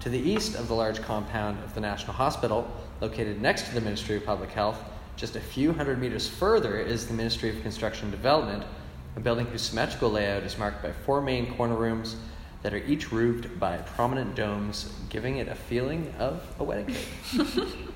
[0.00, 3.80] To the east of the large compound of the National Hospital, located next to the
[3.80, 4.78] Ministry of Public Health,
[5.16, 8.62] just a few hundred meters further is the Ministry of Construction and Development,
[9.16, 12.14] a building whose symmetrical layout is marked by four main corner rooms
[12.62, 17.66] that are each roofed by prominent domes, giving it a feeling of a wedding cake.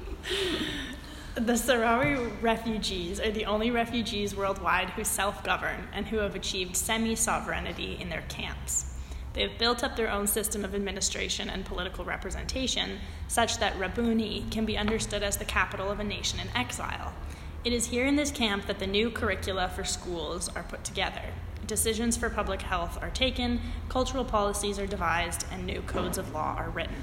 [1.35, 6.77] The Sahrawi refugees are the only refugees worldwide who self govern and who have achieved
[6.77, 8.87] semi sovereignty in their camps.
[9.33, 14.51] They have built up their own system of administration and political representation, such that Rabuni
[14.51, 17.15] can be understood as the capital of a nation in exile.
[17.65, 21.23] It is here in this camp that the new curricula for schools are put together.
[21.67, 26.57] Decisions for public health are taken, cultural policies are devised, and new codes of law
[26.59, 26.97] are written.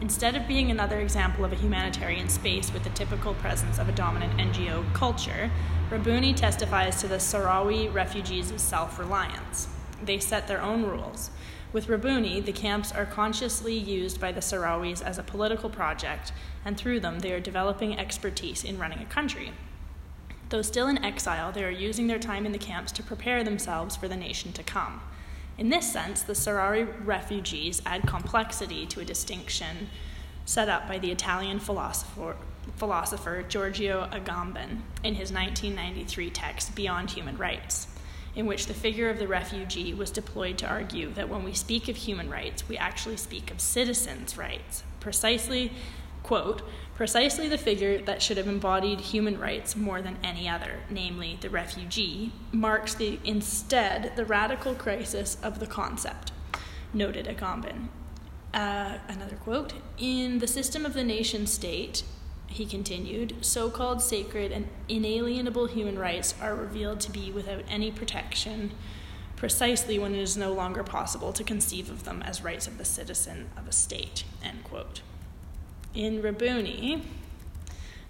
[0.00, 3.92] Instead of being another example of a humanitarian space with the typical presence of a
[3.92, 5.50] dominant NGO culture,
[5.90, 9.68] Rabuni testifies to the Sahrawi refugees' self reliance.
[10.02, 11.30] They set their own rules.
[11.72, 16.32] With Rabuni, the camps are consciously used by the Sahrawis as a political project,
[16.64, 19.52] and through them, they are developing expertise in running a country.
[20.48, 23.96] Though still in exile, they are using their time in the camps to prepare themselves
[23.96, 25.02] for the nation to come.
[25.60, 29.90] In this sense, the Sahrawi refugees add complexity to a distinction
[30.46, 32.36] set up by the Italian philosopher,
[32.76, 37.88] philosopher Giorgio Agamben in his 1993 text Beyond Human Rights,
[38.34, 41.90] in which the figure of the refugee was deployed to argue that when we speak
[41.90, 45.72] of human rights, we actually speak of citizens' rights, precisely,
[46.22, 46.62] quote,
[47.00, 51.48] precisely the figure that should have embodied human rights more than any other, namely the
[51.48, 56.30] refugee, marks the instead the radical crisis of the concept,
[56.92, 57.88] noted Agamben.
[58.52, 62.02] Uh, another quote In the system of the nation state,
[62.48, 67.90] he continued, so called sacred and inalienable human rights are revealed to be without any
[67.90, 68.72] protection,
[69.36, 72.84] precisely when it is no longer possible to conceive of them as rights of the
[72.84, 74.24] citizen of a state.
[74.44, 75.00] End quote.
[75.94, 77.02] In Rabuni,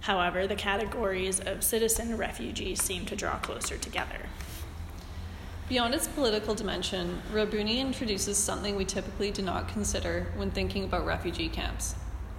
[0.01, 4.27] however, the categories of citizen and refugee seem to draw closer together.
[5.71, 11.07] Beyond its political dimension, Rabuni introduces something we typically do not consider when thinking about
[11.07, 11.95] refugee camps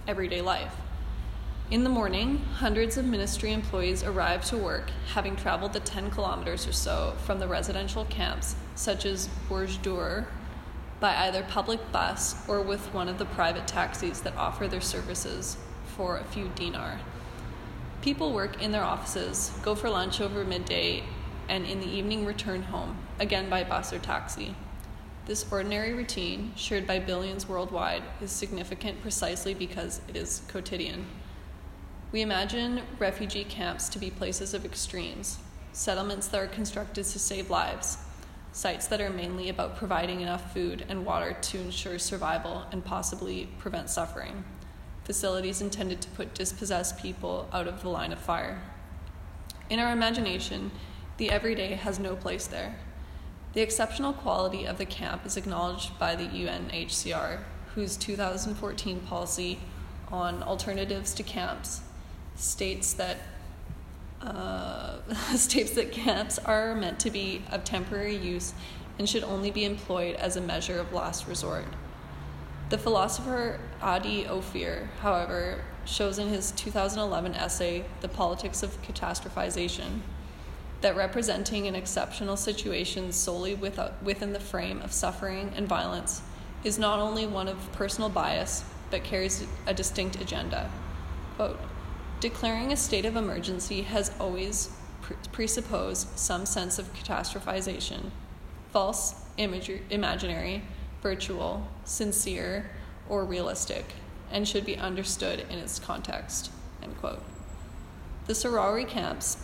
[0.08, 0.76] everyday life.
[1.72, 6.68] In the morning, hundreds of ministry employees arrive to work, having traveled the 10 kilometers
[6.68, 10.26] or so from the residential camps, such as Boujdour,
[11.02, 15.58] by either public bus or with one of the private taxis that offer their services
[15.98, 17.02] for a few dinar.
[18.02, 21.04] People work in their offices, go for lunch over midday,
[21.50, 24.56] and in the evening return home, again by bus or taxi.
[25.26, 31.08] This ordinary routine, shared by billions worldwide, is significant precisely because it is quotidian.
[32.12, 35.40] We imagine refugee camps to be places of extremes,
[35.74, 37.98] settlements that are constructed to save lives,
[38.52, 43.48] sites that are mainly about providing enough food and water to ensure survival and possibly
[43.58, 44.44] prevent suffering,
[45.04, 48.62] facilities intended to put dispossessed people out of the line of fire.
[49.70, 50.72] In our imagination,
[51.18, 52.76] the everyday has no place there.
[53.54, 57.40] The exceptional quality of the camp is acknowledged by the UNHCR,
[57.76, 59.60] whose 2014 policy
[60.10, 61.82] on alternatives to camps
[62.36, 63.18] states that
[64.22, 64.98] uh,
[65.36, 68.54] states that camps are meant to be of temporary use
[68.98, 71.66] and should only be employed as a measure of last resort.
[72.70, 80.02] The philosopher Adi Ophir, however, shows in his 2011 essay, The Politics of Catastrophization,
[80.82, 86.22] that representing an exceptional situation solely within the frame of suffering and violence
[86.64, 90.70] is not only one of personal bias, but carries a distinct agenda.
[91.36, 91.60] Quote,
[92.22, 94.70] Declaring a state of emergency has always
[95.02, 98.12] pre- presupposed some sense of catastrophization,
[98.72, 100.62] false, imagery, imaginary,
[101.02, 102.70] virtual, sincere,
[103.10, 103.86] or realistic.
[104.32, 106.52] and should be understood in its context.
[106.82, 107.22] End quote.
[108.28, 109.36] The Sahrawi camps,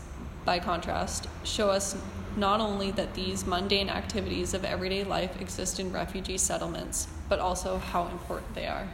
[0.45, 1.97] by contrast, show us
[2.38, 7.80] not only that these mundane activities of everyday life exist in refugee settlements, but also
[7.80, 8.88] how important they are.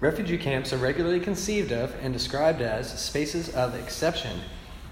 [0.00, 4.40] Refugee camps are regularly conceived of and described as spaces of exception.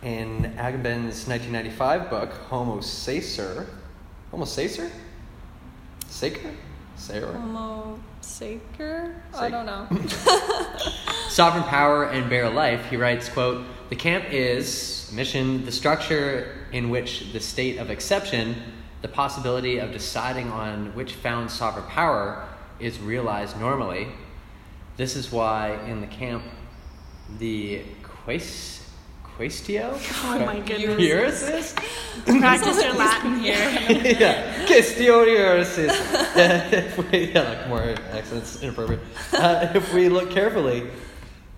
[0.02, 3.66] In Agamben's 1995 book, Homo Sacer,
[4.30, 4.90] Homo Sacer?
[6.08, 6.54] Sacer?
[6.96, 7.32] Sacer?
[7.32, 9.14] Homo sacer?
[9.34, 9.88] I don't know.
[11.30, 16.90] Sovereign Power and Bare Life, he writes, quote, The camp is, mission, the structure in
[16.90, 18.56] which the state of exception,
[19.00, 22.46] the possibility of deciding on which found sovereign power
[22.78, 24.08] is realized normally.
[24.98, 26.42] This is why in the camp,
[27.38, 28.84] the quaes,
[29.36, 29.94] Quaestio?
[30.24, 31.72] Oh my goodness.
[32.24, 33.54] Practice your Latin here.
[34.18, 36.72] yeah, Quaestionis is.
[36.72, 39.00] if we, yeah, like more accents inappropriate.
[39.32, 40.90] Uh, if we look carefully,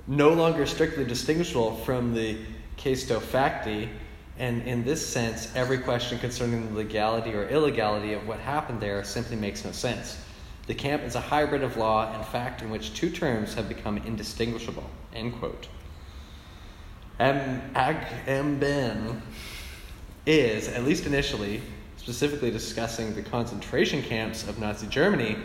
[0.07, 2.37] no longer strictly distinguishable from the
[2.77, 3.89] Quaestio Facti,
[4.37, 9.03] and in this sense, every question concerning the legality or illegality of what happened there
[9.03, 10.19] simply makes no sense.
[10.71, 13.97] The camp is a hybrid of law and fact in which two terms have become
[13.97, 14.89] indistinguishable.
[15.13, 15.67] End quote.
[17.19, 19.21] Agamben
[20.27, 21.61] is, at least initially,
[21.97, 25.39] specifically discussing the concentration camps of Nazi Germany,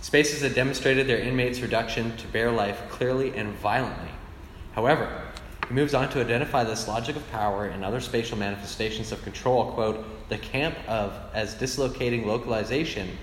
[0.00, 4.10] spaces that demonstrated their inmates' reduction to bare life clearly and violently.
[4.72, 5.22] However,
[5.68, 9.70] he moves on to identify this logic of power and other spatial manifestations of control.
[9.70, 13.16] Quote, the camp of as dislocating localization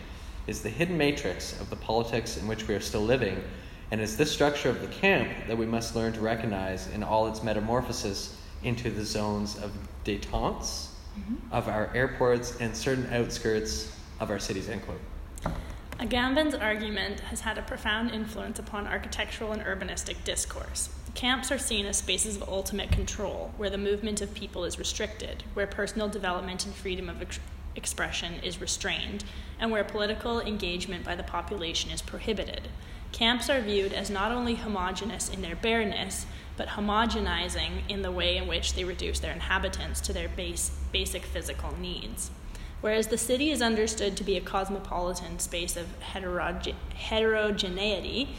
[0.47, 3.41] is the hidden matrix of the politics in which we are still living,
[3.91, 7.27] and it's this structure of the camp that we must learn to recognize in all
[7.27, 9.71] its metamorphosis into the zones of
[10.03, 11.35] d'attente mm-hmm.
[11.51, 14.69] of our airports and certain outskirts of our cities.
[14.69, 15.53] End quote.
[15.99, 20.89] Agamben's argument has had a profound influence upon architectural and urbanistic discourse.
[21.13, 25.43] Camps are seen as spaces of ultimate control, where the movement of people is restricted,
[25.53, 27.21] where personal development and freedom of
[27.75, 29.23] expression is restrained,
[29.59, 32.67] and where political engagement by the population is prohibited.
[33.11, 36.25] Camps are viewed as not only homogenous in their bareness,
[36.57, 41.23] but homogenizing in the way in which they reduce their inhabitants to their base, basic
[41.23, 42.31] physical needs.
[42.81, 48.35] Whereas the city is understood to be a cosmopolitan space of heteroge- heterogeneity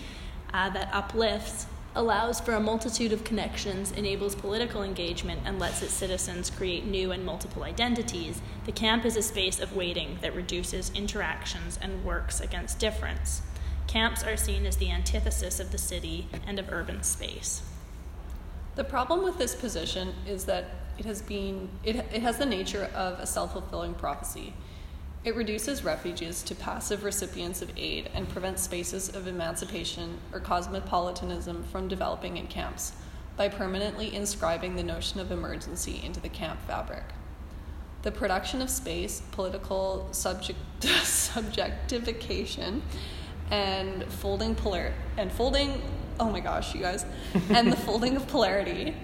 [0.53, 5.93] uh, that uplifts, allows for a multitude of connections, enables political engagement, and lets its
[5.93, 10.91] citizens create new and multiple identities, the camp is a space of waiting that reduces
[10.95, 13.43] interactions and works against difference.
[13.87, 17.63] Camps are seen as the antithesis of the city and of urban space.
[18.75, 20.65] The problem with this position is that
[20.99, 24.53] it has been it, it has the nature of a self-fulfilling prophecy.
[25.25, 31.65] It reduces refugees to passive recipients of aid and prevents spaces of emancipation or cosmopolitanism
[31.65, 32.93] from developing in camps
[33.35, 37.05] by permanently inscribing the notion of emergency into the camp fabric.
[38.03, 42.83] The production of space, political subject, subjectification,
[43.51, 45.83] and folding polar and folding
[46.21, 47.05] oh my gosh you guys
[47.51, 48.95] and the folding of polarity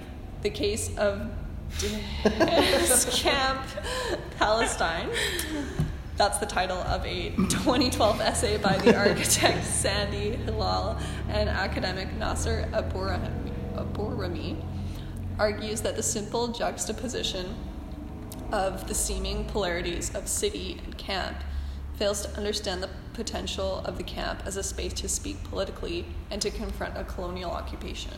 [0.42, 1.30] the case of
[3.12, 3.62] camp
[4.38, 5.08] palestine
[6.20, 10.98] that's the title of a 2012 essay by the architect Sandi Hilal
[11.30, 14.62] and academic Nasser Abourahme
[15.38, 17.54] argues that the simple juxtaposition
[18.52, 21.38] of the seeming polarities of city and camp
[21.94, 26.42] fails to understand the potential of the camp as a space to speak politically and
[26.42, 28.12] to confront a colonial occupation.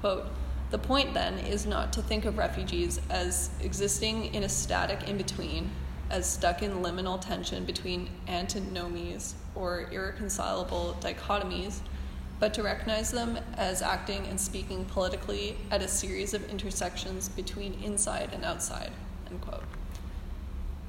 [0.00, 0.26] Quote,
[0.70, 5.16] the point then is not to think of refugees as existing in a static in
[5.16, 5.70] between,
[6.12, 11.80] as stuck in liminal tension between antinomies or irreconcilable dichotomies,
[12.38, 17.72] but to recognize them as acting and speaking politically at a series of intersections between
[17.82, 18.90] inside and outside.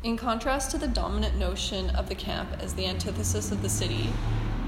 [0.04, 4.10] In contrast to the dominant notion of the camp as the antithesis of the city,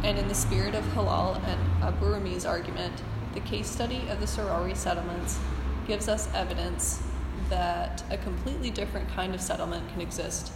[0.03, 3.01] and in the spirit of Hilal and Abourahme's argument,
[3.33, 5.37] the case study of the Sahrawi settlements
[5.87, 7.03] gives us evidence
[7.49, 10.51] that a completely different kind of settlement can exist.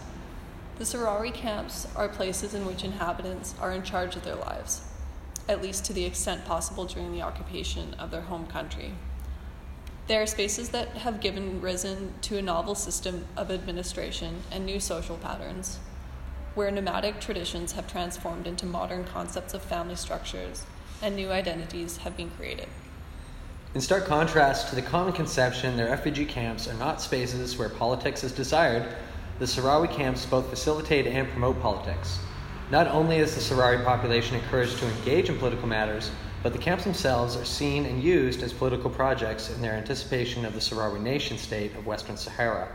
[0.78, 4.82] The Sahrawi camps are places in which inhabitants are in charge of their lives,
[5.48, 8.94] at least to the extent possible during the occupation of their home country.
[10.06, 14.80] They are spaces that have given risen to a novel system of administration and new
[14.80, 15.78] social patterns,
[16.54, 20.64] where nomadic traditions have transformed into modern concepts of family structures
[21.00, 22.68] and new identities have been created.
[23.72, 28.24] In stark contrast to the common conception that refugee camps are not spaces where politics
[28.24, 28.96] is desired,
[29.38, 32.18] the Sahrawi camps both facilitate and promote politics.
[32.72, 36.10] Not only is the Sahrawi population encouraged to engage in political matters,
[36.42, 40.52] but the camps themselves are seen and used as political projects in their anticipation of
[40.52, 42.66] the Sahrawi nation state of Western Sahara.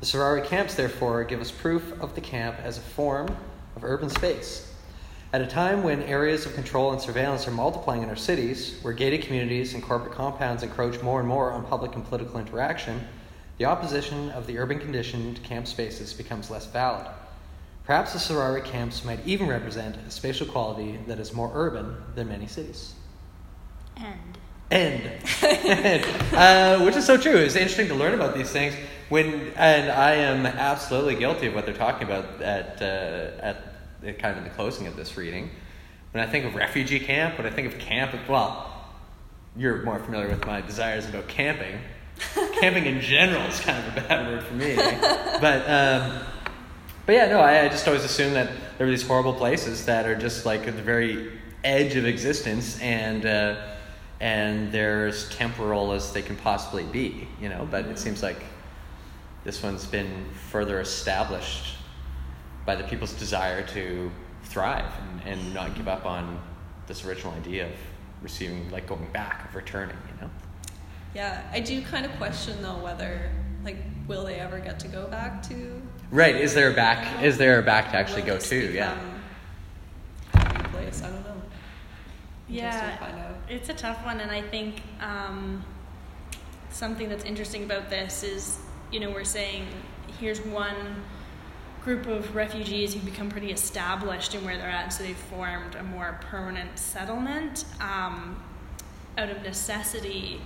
[0.00, 3.28] The Sahrawi camps, therefore, give us proof of the camp as a form
[3.76, 4.71] of urban space.
[5.34, 8.92] At a time when areas of control and surveillance are multiplying in our cities, where
[8.92, 13.00] gated communities and corporate compounds encroach more and more on public and political interaction,
[13.56, 17.06] the opposition of the urban condition to camp spaces becomes less valid.
[17.84, 22.28] Perhaps the Sahrawi camps might even represent a spatial quality that is more urban than
[22.28, 22.92] many cities.
[23.96, 24.38] And
[24.70, 25.10] End.
[25.42, 26.34] End.
[26.34, 27.36] uh, which is so true.
[27.36, 28.74] It's interesting to learn about these things
[29.08, 33.71] when, and I am absolutely guilty of what they're talking about at uh, at
[34.02, 35.50] kind of in the closing of this reading.
[36.12, 38.68] When I think of refugee camp, when I think of camp, well,
[39.56, 41.78] you're more familiar with my desires about camping.
[42.60, 44.76] camping in general is kind of a bad word for me,
[45.40, 45.68] but.
[45.68, 46.22] Um,
[47.04, 48.48] but yeah, no, I, I just always assumed that
[48.78, 51.32] there were these horrible places that are just like at the very
[51.64, 53.56] edge of existence, and uh,
[54.20, 57.66] and they're as temporal as they can possibly be, you know.
[57.68, 58.40] But it seems like
[59.42, 61.74] this one's been further established
[62.64, 64.10] by the people's desire to
[64.44, 66.40] thrive and, and not give up on
[66.86, 67.72] this original idea of
[68.22, 70.30] receiving, like going back, of returning, you know.
[71.14, 73.30] Yeah, I do kind of question though whether
[73.64, 73.76] like
[74.08, 75.82] will they ever get to go back to
[76.12, 76.36] Right?
[76.36, 77.22] Is there a back?
[77.22, 78.72] Is there a back to actually go to?
[78.72, 78.94] Yeah.
[78.94, 79.16] become
[80.34, 81.02] a happy place.
[81.02, 81.42] I don't know.
[82.48, 83.36] Yeah, to find out.
[83.48, 85.64] it's a tough one, and I think um,
[86.68, 88.58] something that's interesting about this is,
[88.90, 89.66] you know, we're saying
[90.20, 91.02] here's one
[91.84, 95.82] group of refugees who've become pretty established in where they're at, so they've formed a
[95.82, 98.40] more permanent settlement um,
[99.18, 100.40] out of necessity.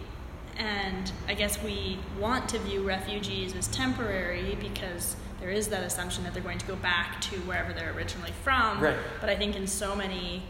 [0.56, 6.24] And I guess we want to view refugees as temporary because there is that assumption
[6.24, 8.80] that they're going to go back to wherever they're originally from.
[8.80, 8.96] Right.
[9.20, 10.42] But I think in so many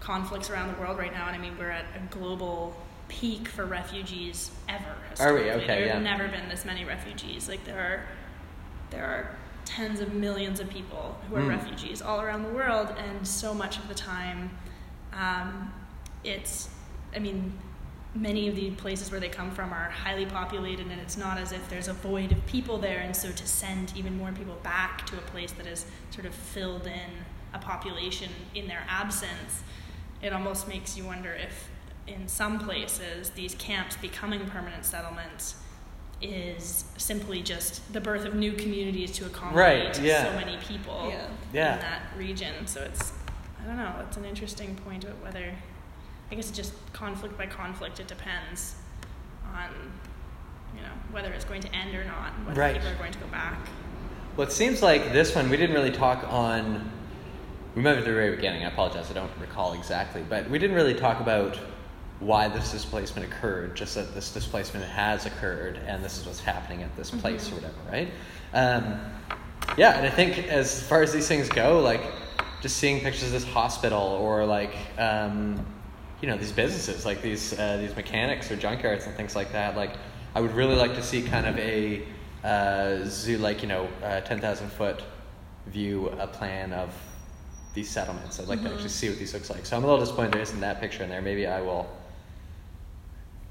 [0.00, 2.76] conflicts around the world right now, and I mean, we're at a global
[3.06, 4.96] peak for refugees ever.
[5.20, 5.42] Are we?
[5.42, 5.92] Okay, There yeah.
[5.94, 7.48] have never been this many refugees.
[7.48, 8.02] Like there are,
[8.90, 11.48] there are tens of millions of people who are Mm.
[11.48, 14.50] refugees all around the world, and so much of the time,
[15.12, 15.72] um,
[16.24, 16.68] it's,
[17.14, 17.58] I mean,
[18.14, 21.52] many of the places where they come from are highly populated, and it's not as
[21.52, 25.06] if there's a void of people there, and so to send even more people back
[25.06, 27.10] to a place that is sort of filled in
[27.54, 29.62] a population in their absence,
[30.20, 31.68] it almost makes you wonder if,
[32.06, 35.56] in some places, these camps becoming permanent settlements
[36.22, 39.56] is simply just the birth of new communities to accommodate
[39.96, 40.24] Right, yeah.
[40.24, 41.26] so many people Yeah.
[41.52, 41.74] Yeah.
[41.74, 42.66] in that region.
[42.66, 43.12] So it's,
[43.62, 45.52] I don't know, it's an interesting point about whether,
[46.30, 48.00] I guess it's just conflict by conflict.
[48.00, 48.76] It depends
[49.54, 49.68] on,
[50.76, 52.74] you know, whether it's going to end or not, whether Right.
[52.74, 53.58] people are going to go back.
[54.36, 56.90] Well, it seems like this one we didn't really talk on.
[57.74, 58.64] We remember at the very beginning.
[58.64, 61.58] I apologize, I don't recall exactly, but we didn't really talk about
[62.22, 63.74] why this displacement occurred.
[63.74, 67.56] Just that this displacement has occurred, and this is what's happening at this place or
[67.56, 68.08] whatever, right?
[68.54, 69.00] Um,
[69.76, 72.02] yeah, and I think as far as these things go, like
[72.60, 75.64] just seeing pictures of this hospital or like um,
[76.20, 79.76] you know these businesses, like these uh, these mechanics or junkyards and things like that.
[79.76, 79.92] Like
[80.34, 82.04] I would really like to see kind of a
[82.44, 85.02] uh, zoo, like you know, uh, ten thousand foot
[85.66, 86.94] view, a plan of
[87.74, 88.38] these settlements.
[88.38, 89.64] I'd like to actually see what these looks like.
[89.64, 91.22] So I'm a little disappointed there isn't that picture in there.
[91.22, 91.88] Maybe I will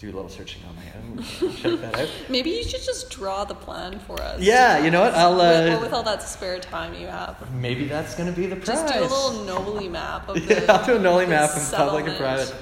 [0.02, 1.24] do a little searching on my own.
[1.58, 2.10] Check that out.
[2.28, 4.42] Maybe you should just draw the plan for us.
[4.42, 5.14] Yeah, you know what?
[5.14, 5.36] I'll.
[5.38, 7.54] With, Uh, with all that spare time you have.
[7.54, 8.68] maybe that's gonna be the prize.
[8.82, 10.56] Just do a little Nolli map of the.
[10.56, 12.54] Yeah, I'll do a Nolli map in public and private.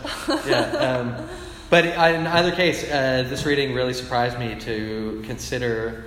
[0.47, 0.69] Yeah.
[0.99, 1.29] Um,
[1.69, 6.05] but in either case, uh, this reading really surprised me to consider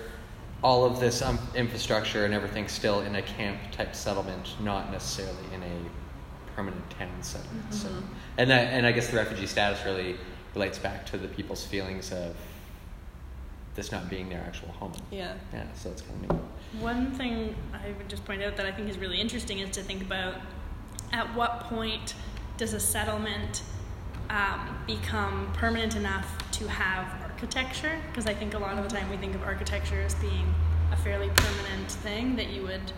[0.60, 5.44] all of this um, infrastructure and everything still in a camp type settlement, not necessarily
[5.54, 7.70] in a permanent town settlement.
[7.70, 8.00] Mm-hmm.
[8.38, 10.16] and that, and I guess the refugee status really
[10.54, 12.36] relates back to the people's feelings of
[13.74, 14.92] this not being their actual home.
[15.10, 15.34] Yeah.
[15.52, 15.64] Yeah.
[15.74, 16.42] So it's kind of neat.
[16.82, 19.82] One thing I would just point out that I think is really interesting is to
[19.82, 20.34] think about
[21.12, 22.14] at what point
[22.56, 23.62] does a settlement
[24.30, 27.98] um, become permanent enough to have architecture?
[28.08, 30.54] Because I think a lot of the time we think of architecture as being
[30.90, 32.92] a fairly permanent thing that you would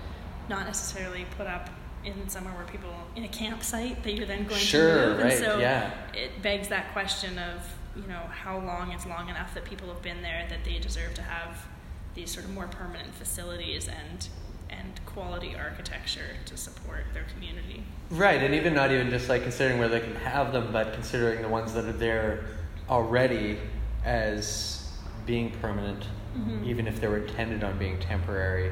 [0.49, 1.71] not necessarily put up
[2.05, 5.19] in somewhere where people in a campsite that you're then going Sure, to move.
[5.23, 5.91] right, and so yeah.
[6.13, 7.63] it begs that question of
[7.97, 11.15] you know how long is long enough that people have been there that they deserve
[11.15, 11.67] to have
[12.15, 14.29] these sort of more permanent facilities and
[14.71, 17.85] and quality architecture to support their community.
[18.11, 21.43] Right, and even not even just like considering where they can have them, but considering
[21.43, 22.45] the ones that are there
[22.89, 23.59] already
[24.05, 24.91] as
[25.27, 26.05] being permanent,
[26.37, 26.65] Mhm.
[26.67, 28.71] even if they were intended on being temporary.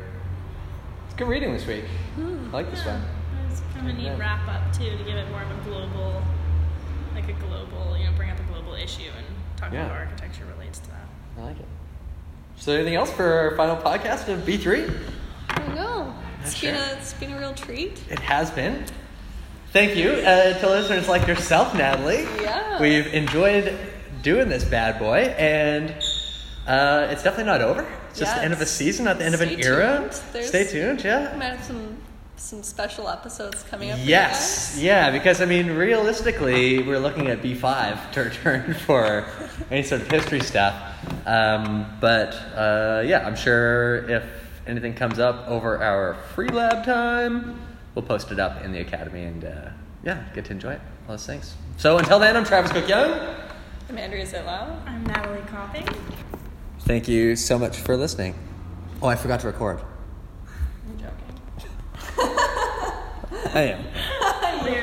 [1.07, 1.85] It's good reading this week.
[2.19, 2.21] I
[2.53, 3.05] like this Yeah, one.
[3.53, 4.19] It's kind of a neat Yeah.
[4.19, 6.23] wrap up too to give it more of a global,
[7.15, 9.27] like a global you know, bring up a global issue, and
[9.57, 9.87] talk Yeah.
[9.87, 11.07] about architecture relates to that.
[11.39, 11.67] I like it.
[12.57, 14.83] So, anything else for our final podcast of B three?
[14.83, 16.15] There you go.
[16.43, 16.73] It's Sure.
[16.73, 18.01] been a it's been a real treat.
[18.11, 18.85] It has been.
[19.73, 22.27] Thank you uh, to listeners like yourself, Natalie.
[22.43, 22.79] Yeah.
[22.81, 23.79] We've enjoyed
[24.23, 25.91] doing this bad boy, and
[26.67, 27.87] uh, it's definitely not over.
[28.11, 30.11] It's just Yeah, the end of a season, not the end of an stay era.
[30.33, 31.35] There's- Stay tuned, yeah.
[31.39, 31.97] Might have some
[32.43, 33.97] some special episodes coming up.
[33.99, 34.83] for you Yes, guys.
[34.83, 39.25] yeah, because I mean, realistically, we're looking at B5 to return for
[39.71, 40.75] any sort of history stuff.
[41.27, 44.25] Um, but uh, yeah, I'm sure if
[44.67, 47.61] anything comes up over our free lab time,
[47.95, 49.71] we'll post it up in the academy and uh,
[50.03, 50.81] yeah, get to enjoy it.
[51.07, 51.55] All those things.
[51.77, 53.37] So until then, I'm Travis Cook Young.
[53.89, 54.85] I'm Andrea Zitlau.
[54.87, 55.87] I'm Natalie Copping.
[56.81, 58.35] Thank you so much for listening.
[59.01, 59.81] Oh, I forgot to record.
[63.55, 63.85] I am.
[63.95, 64.83] I am.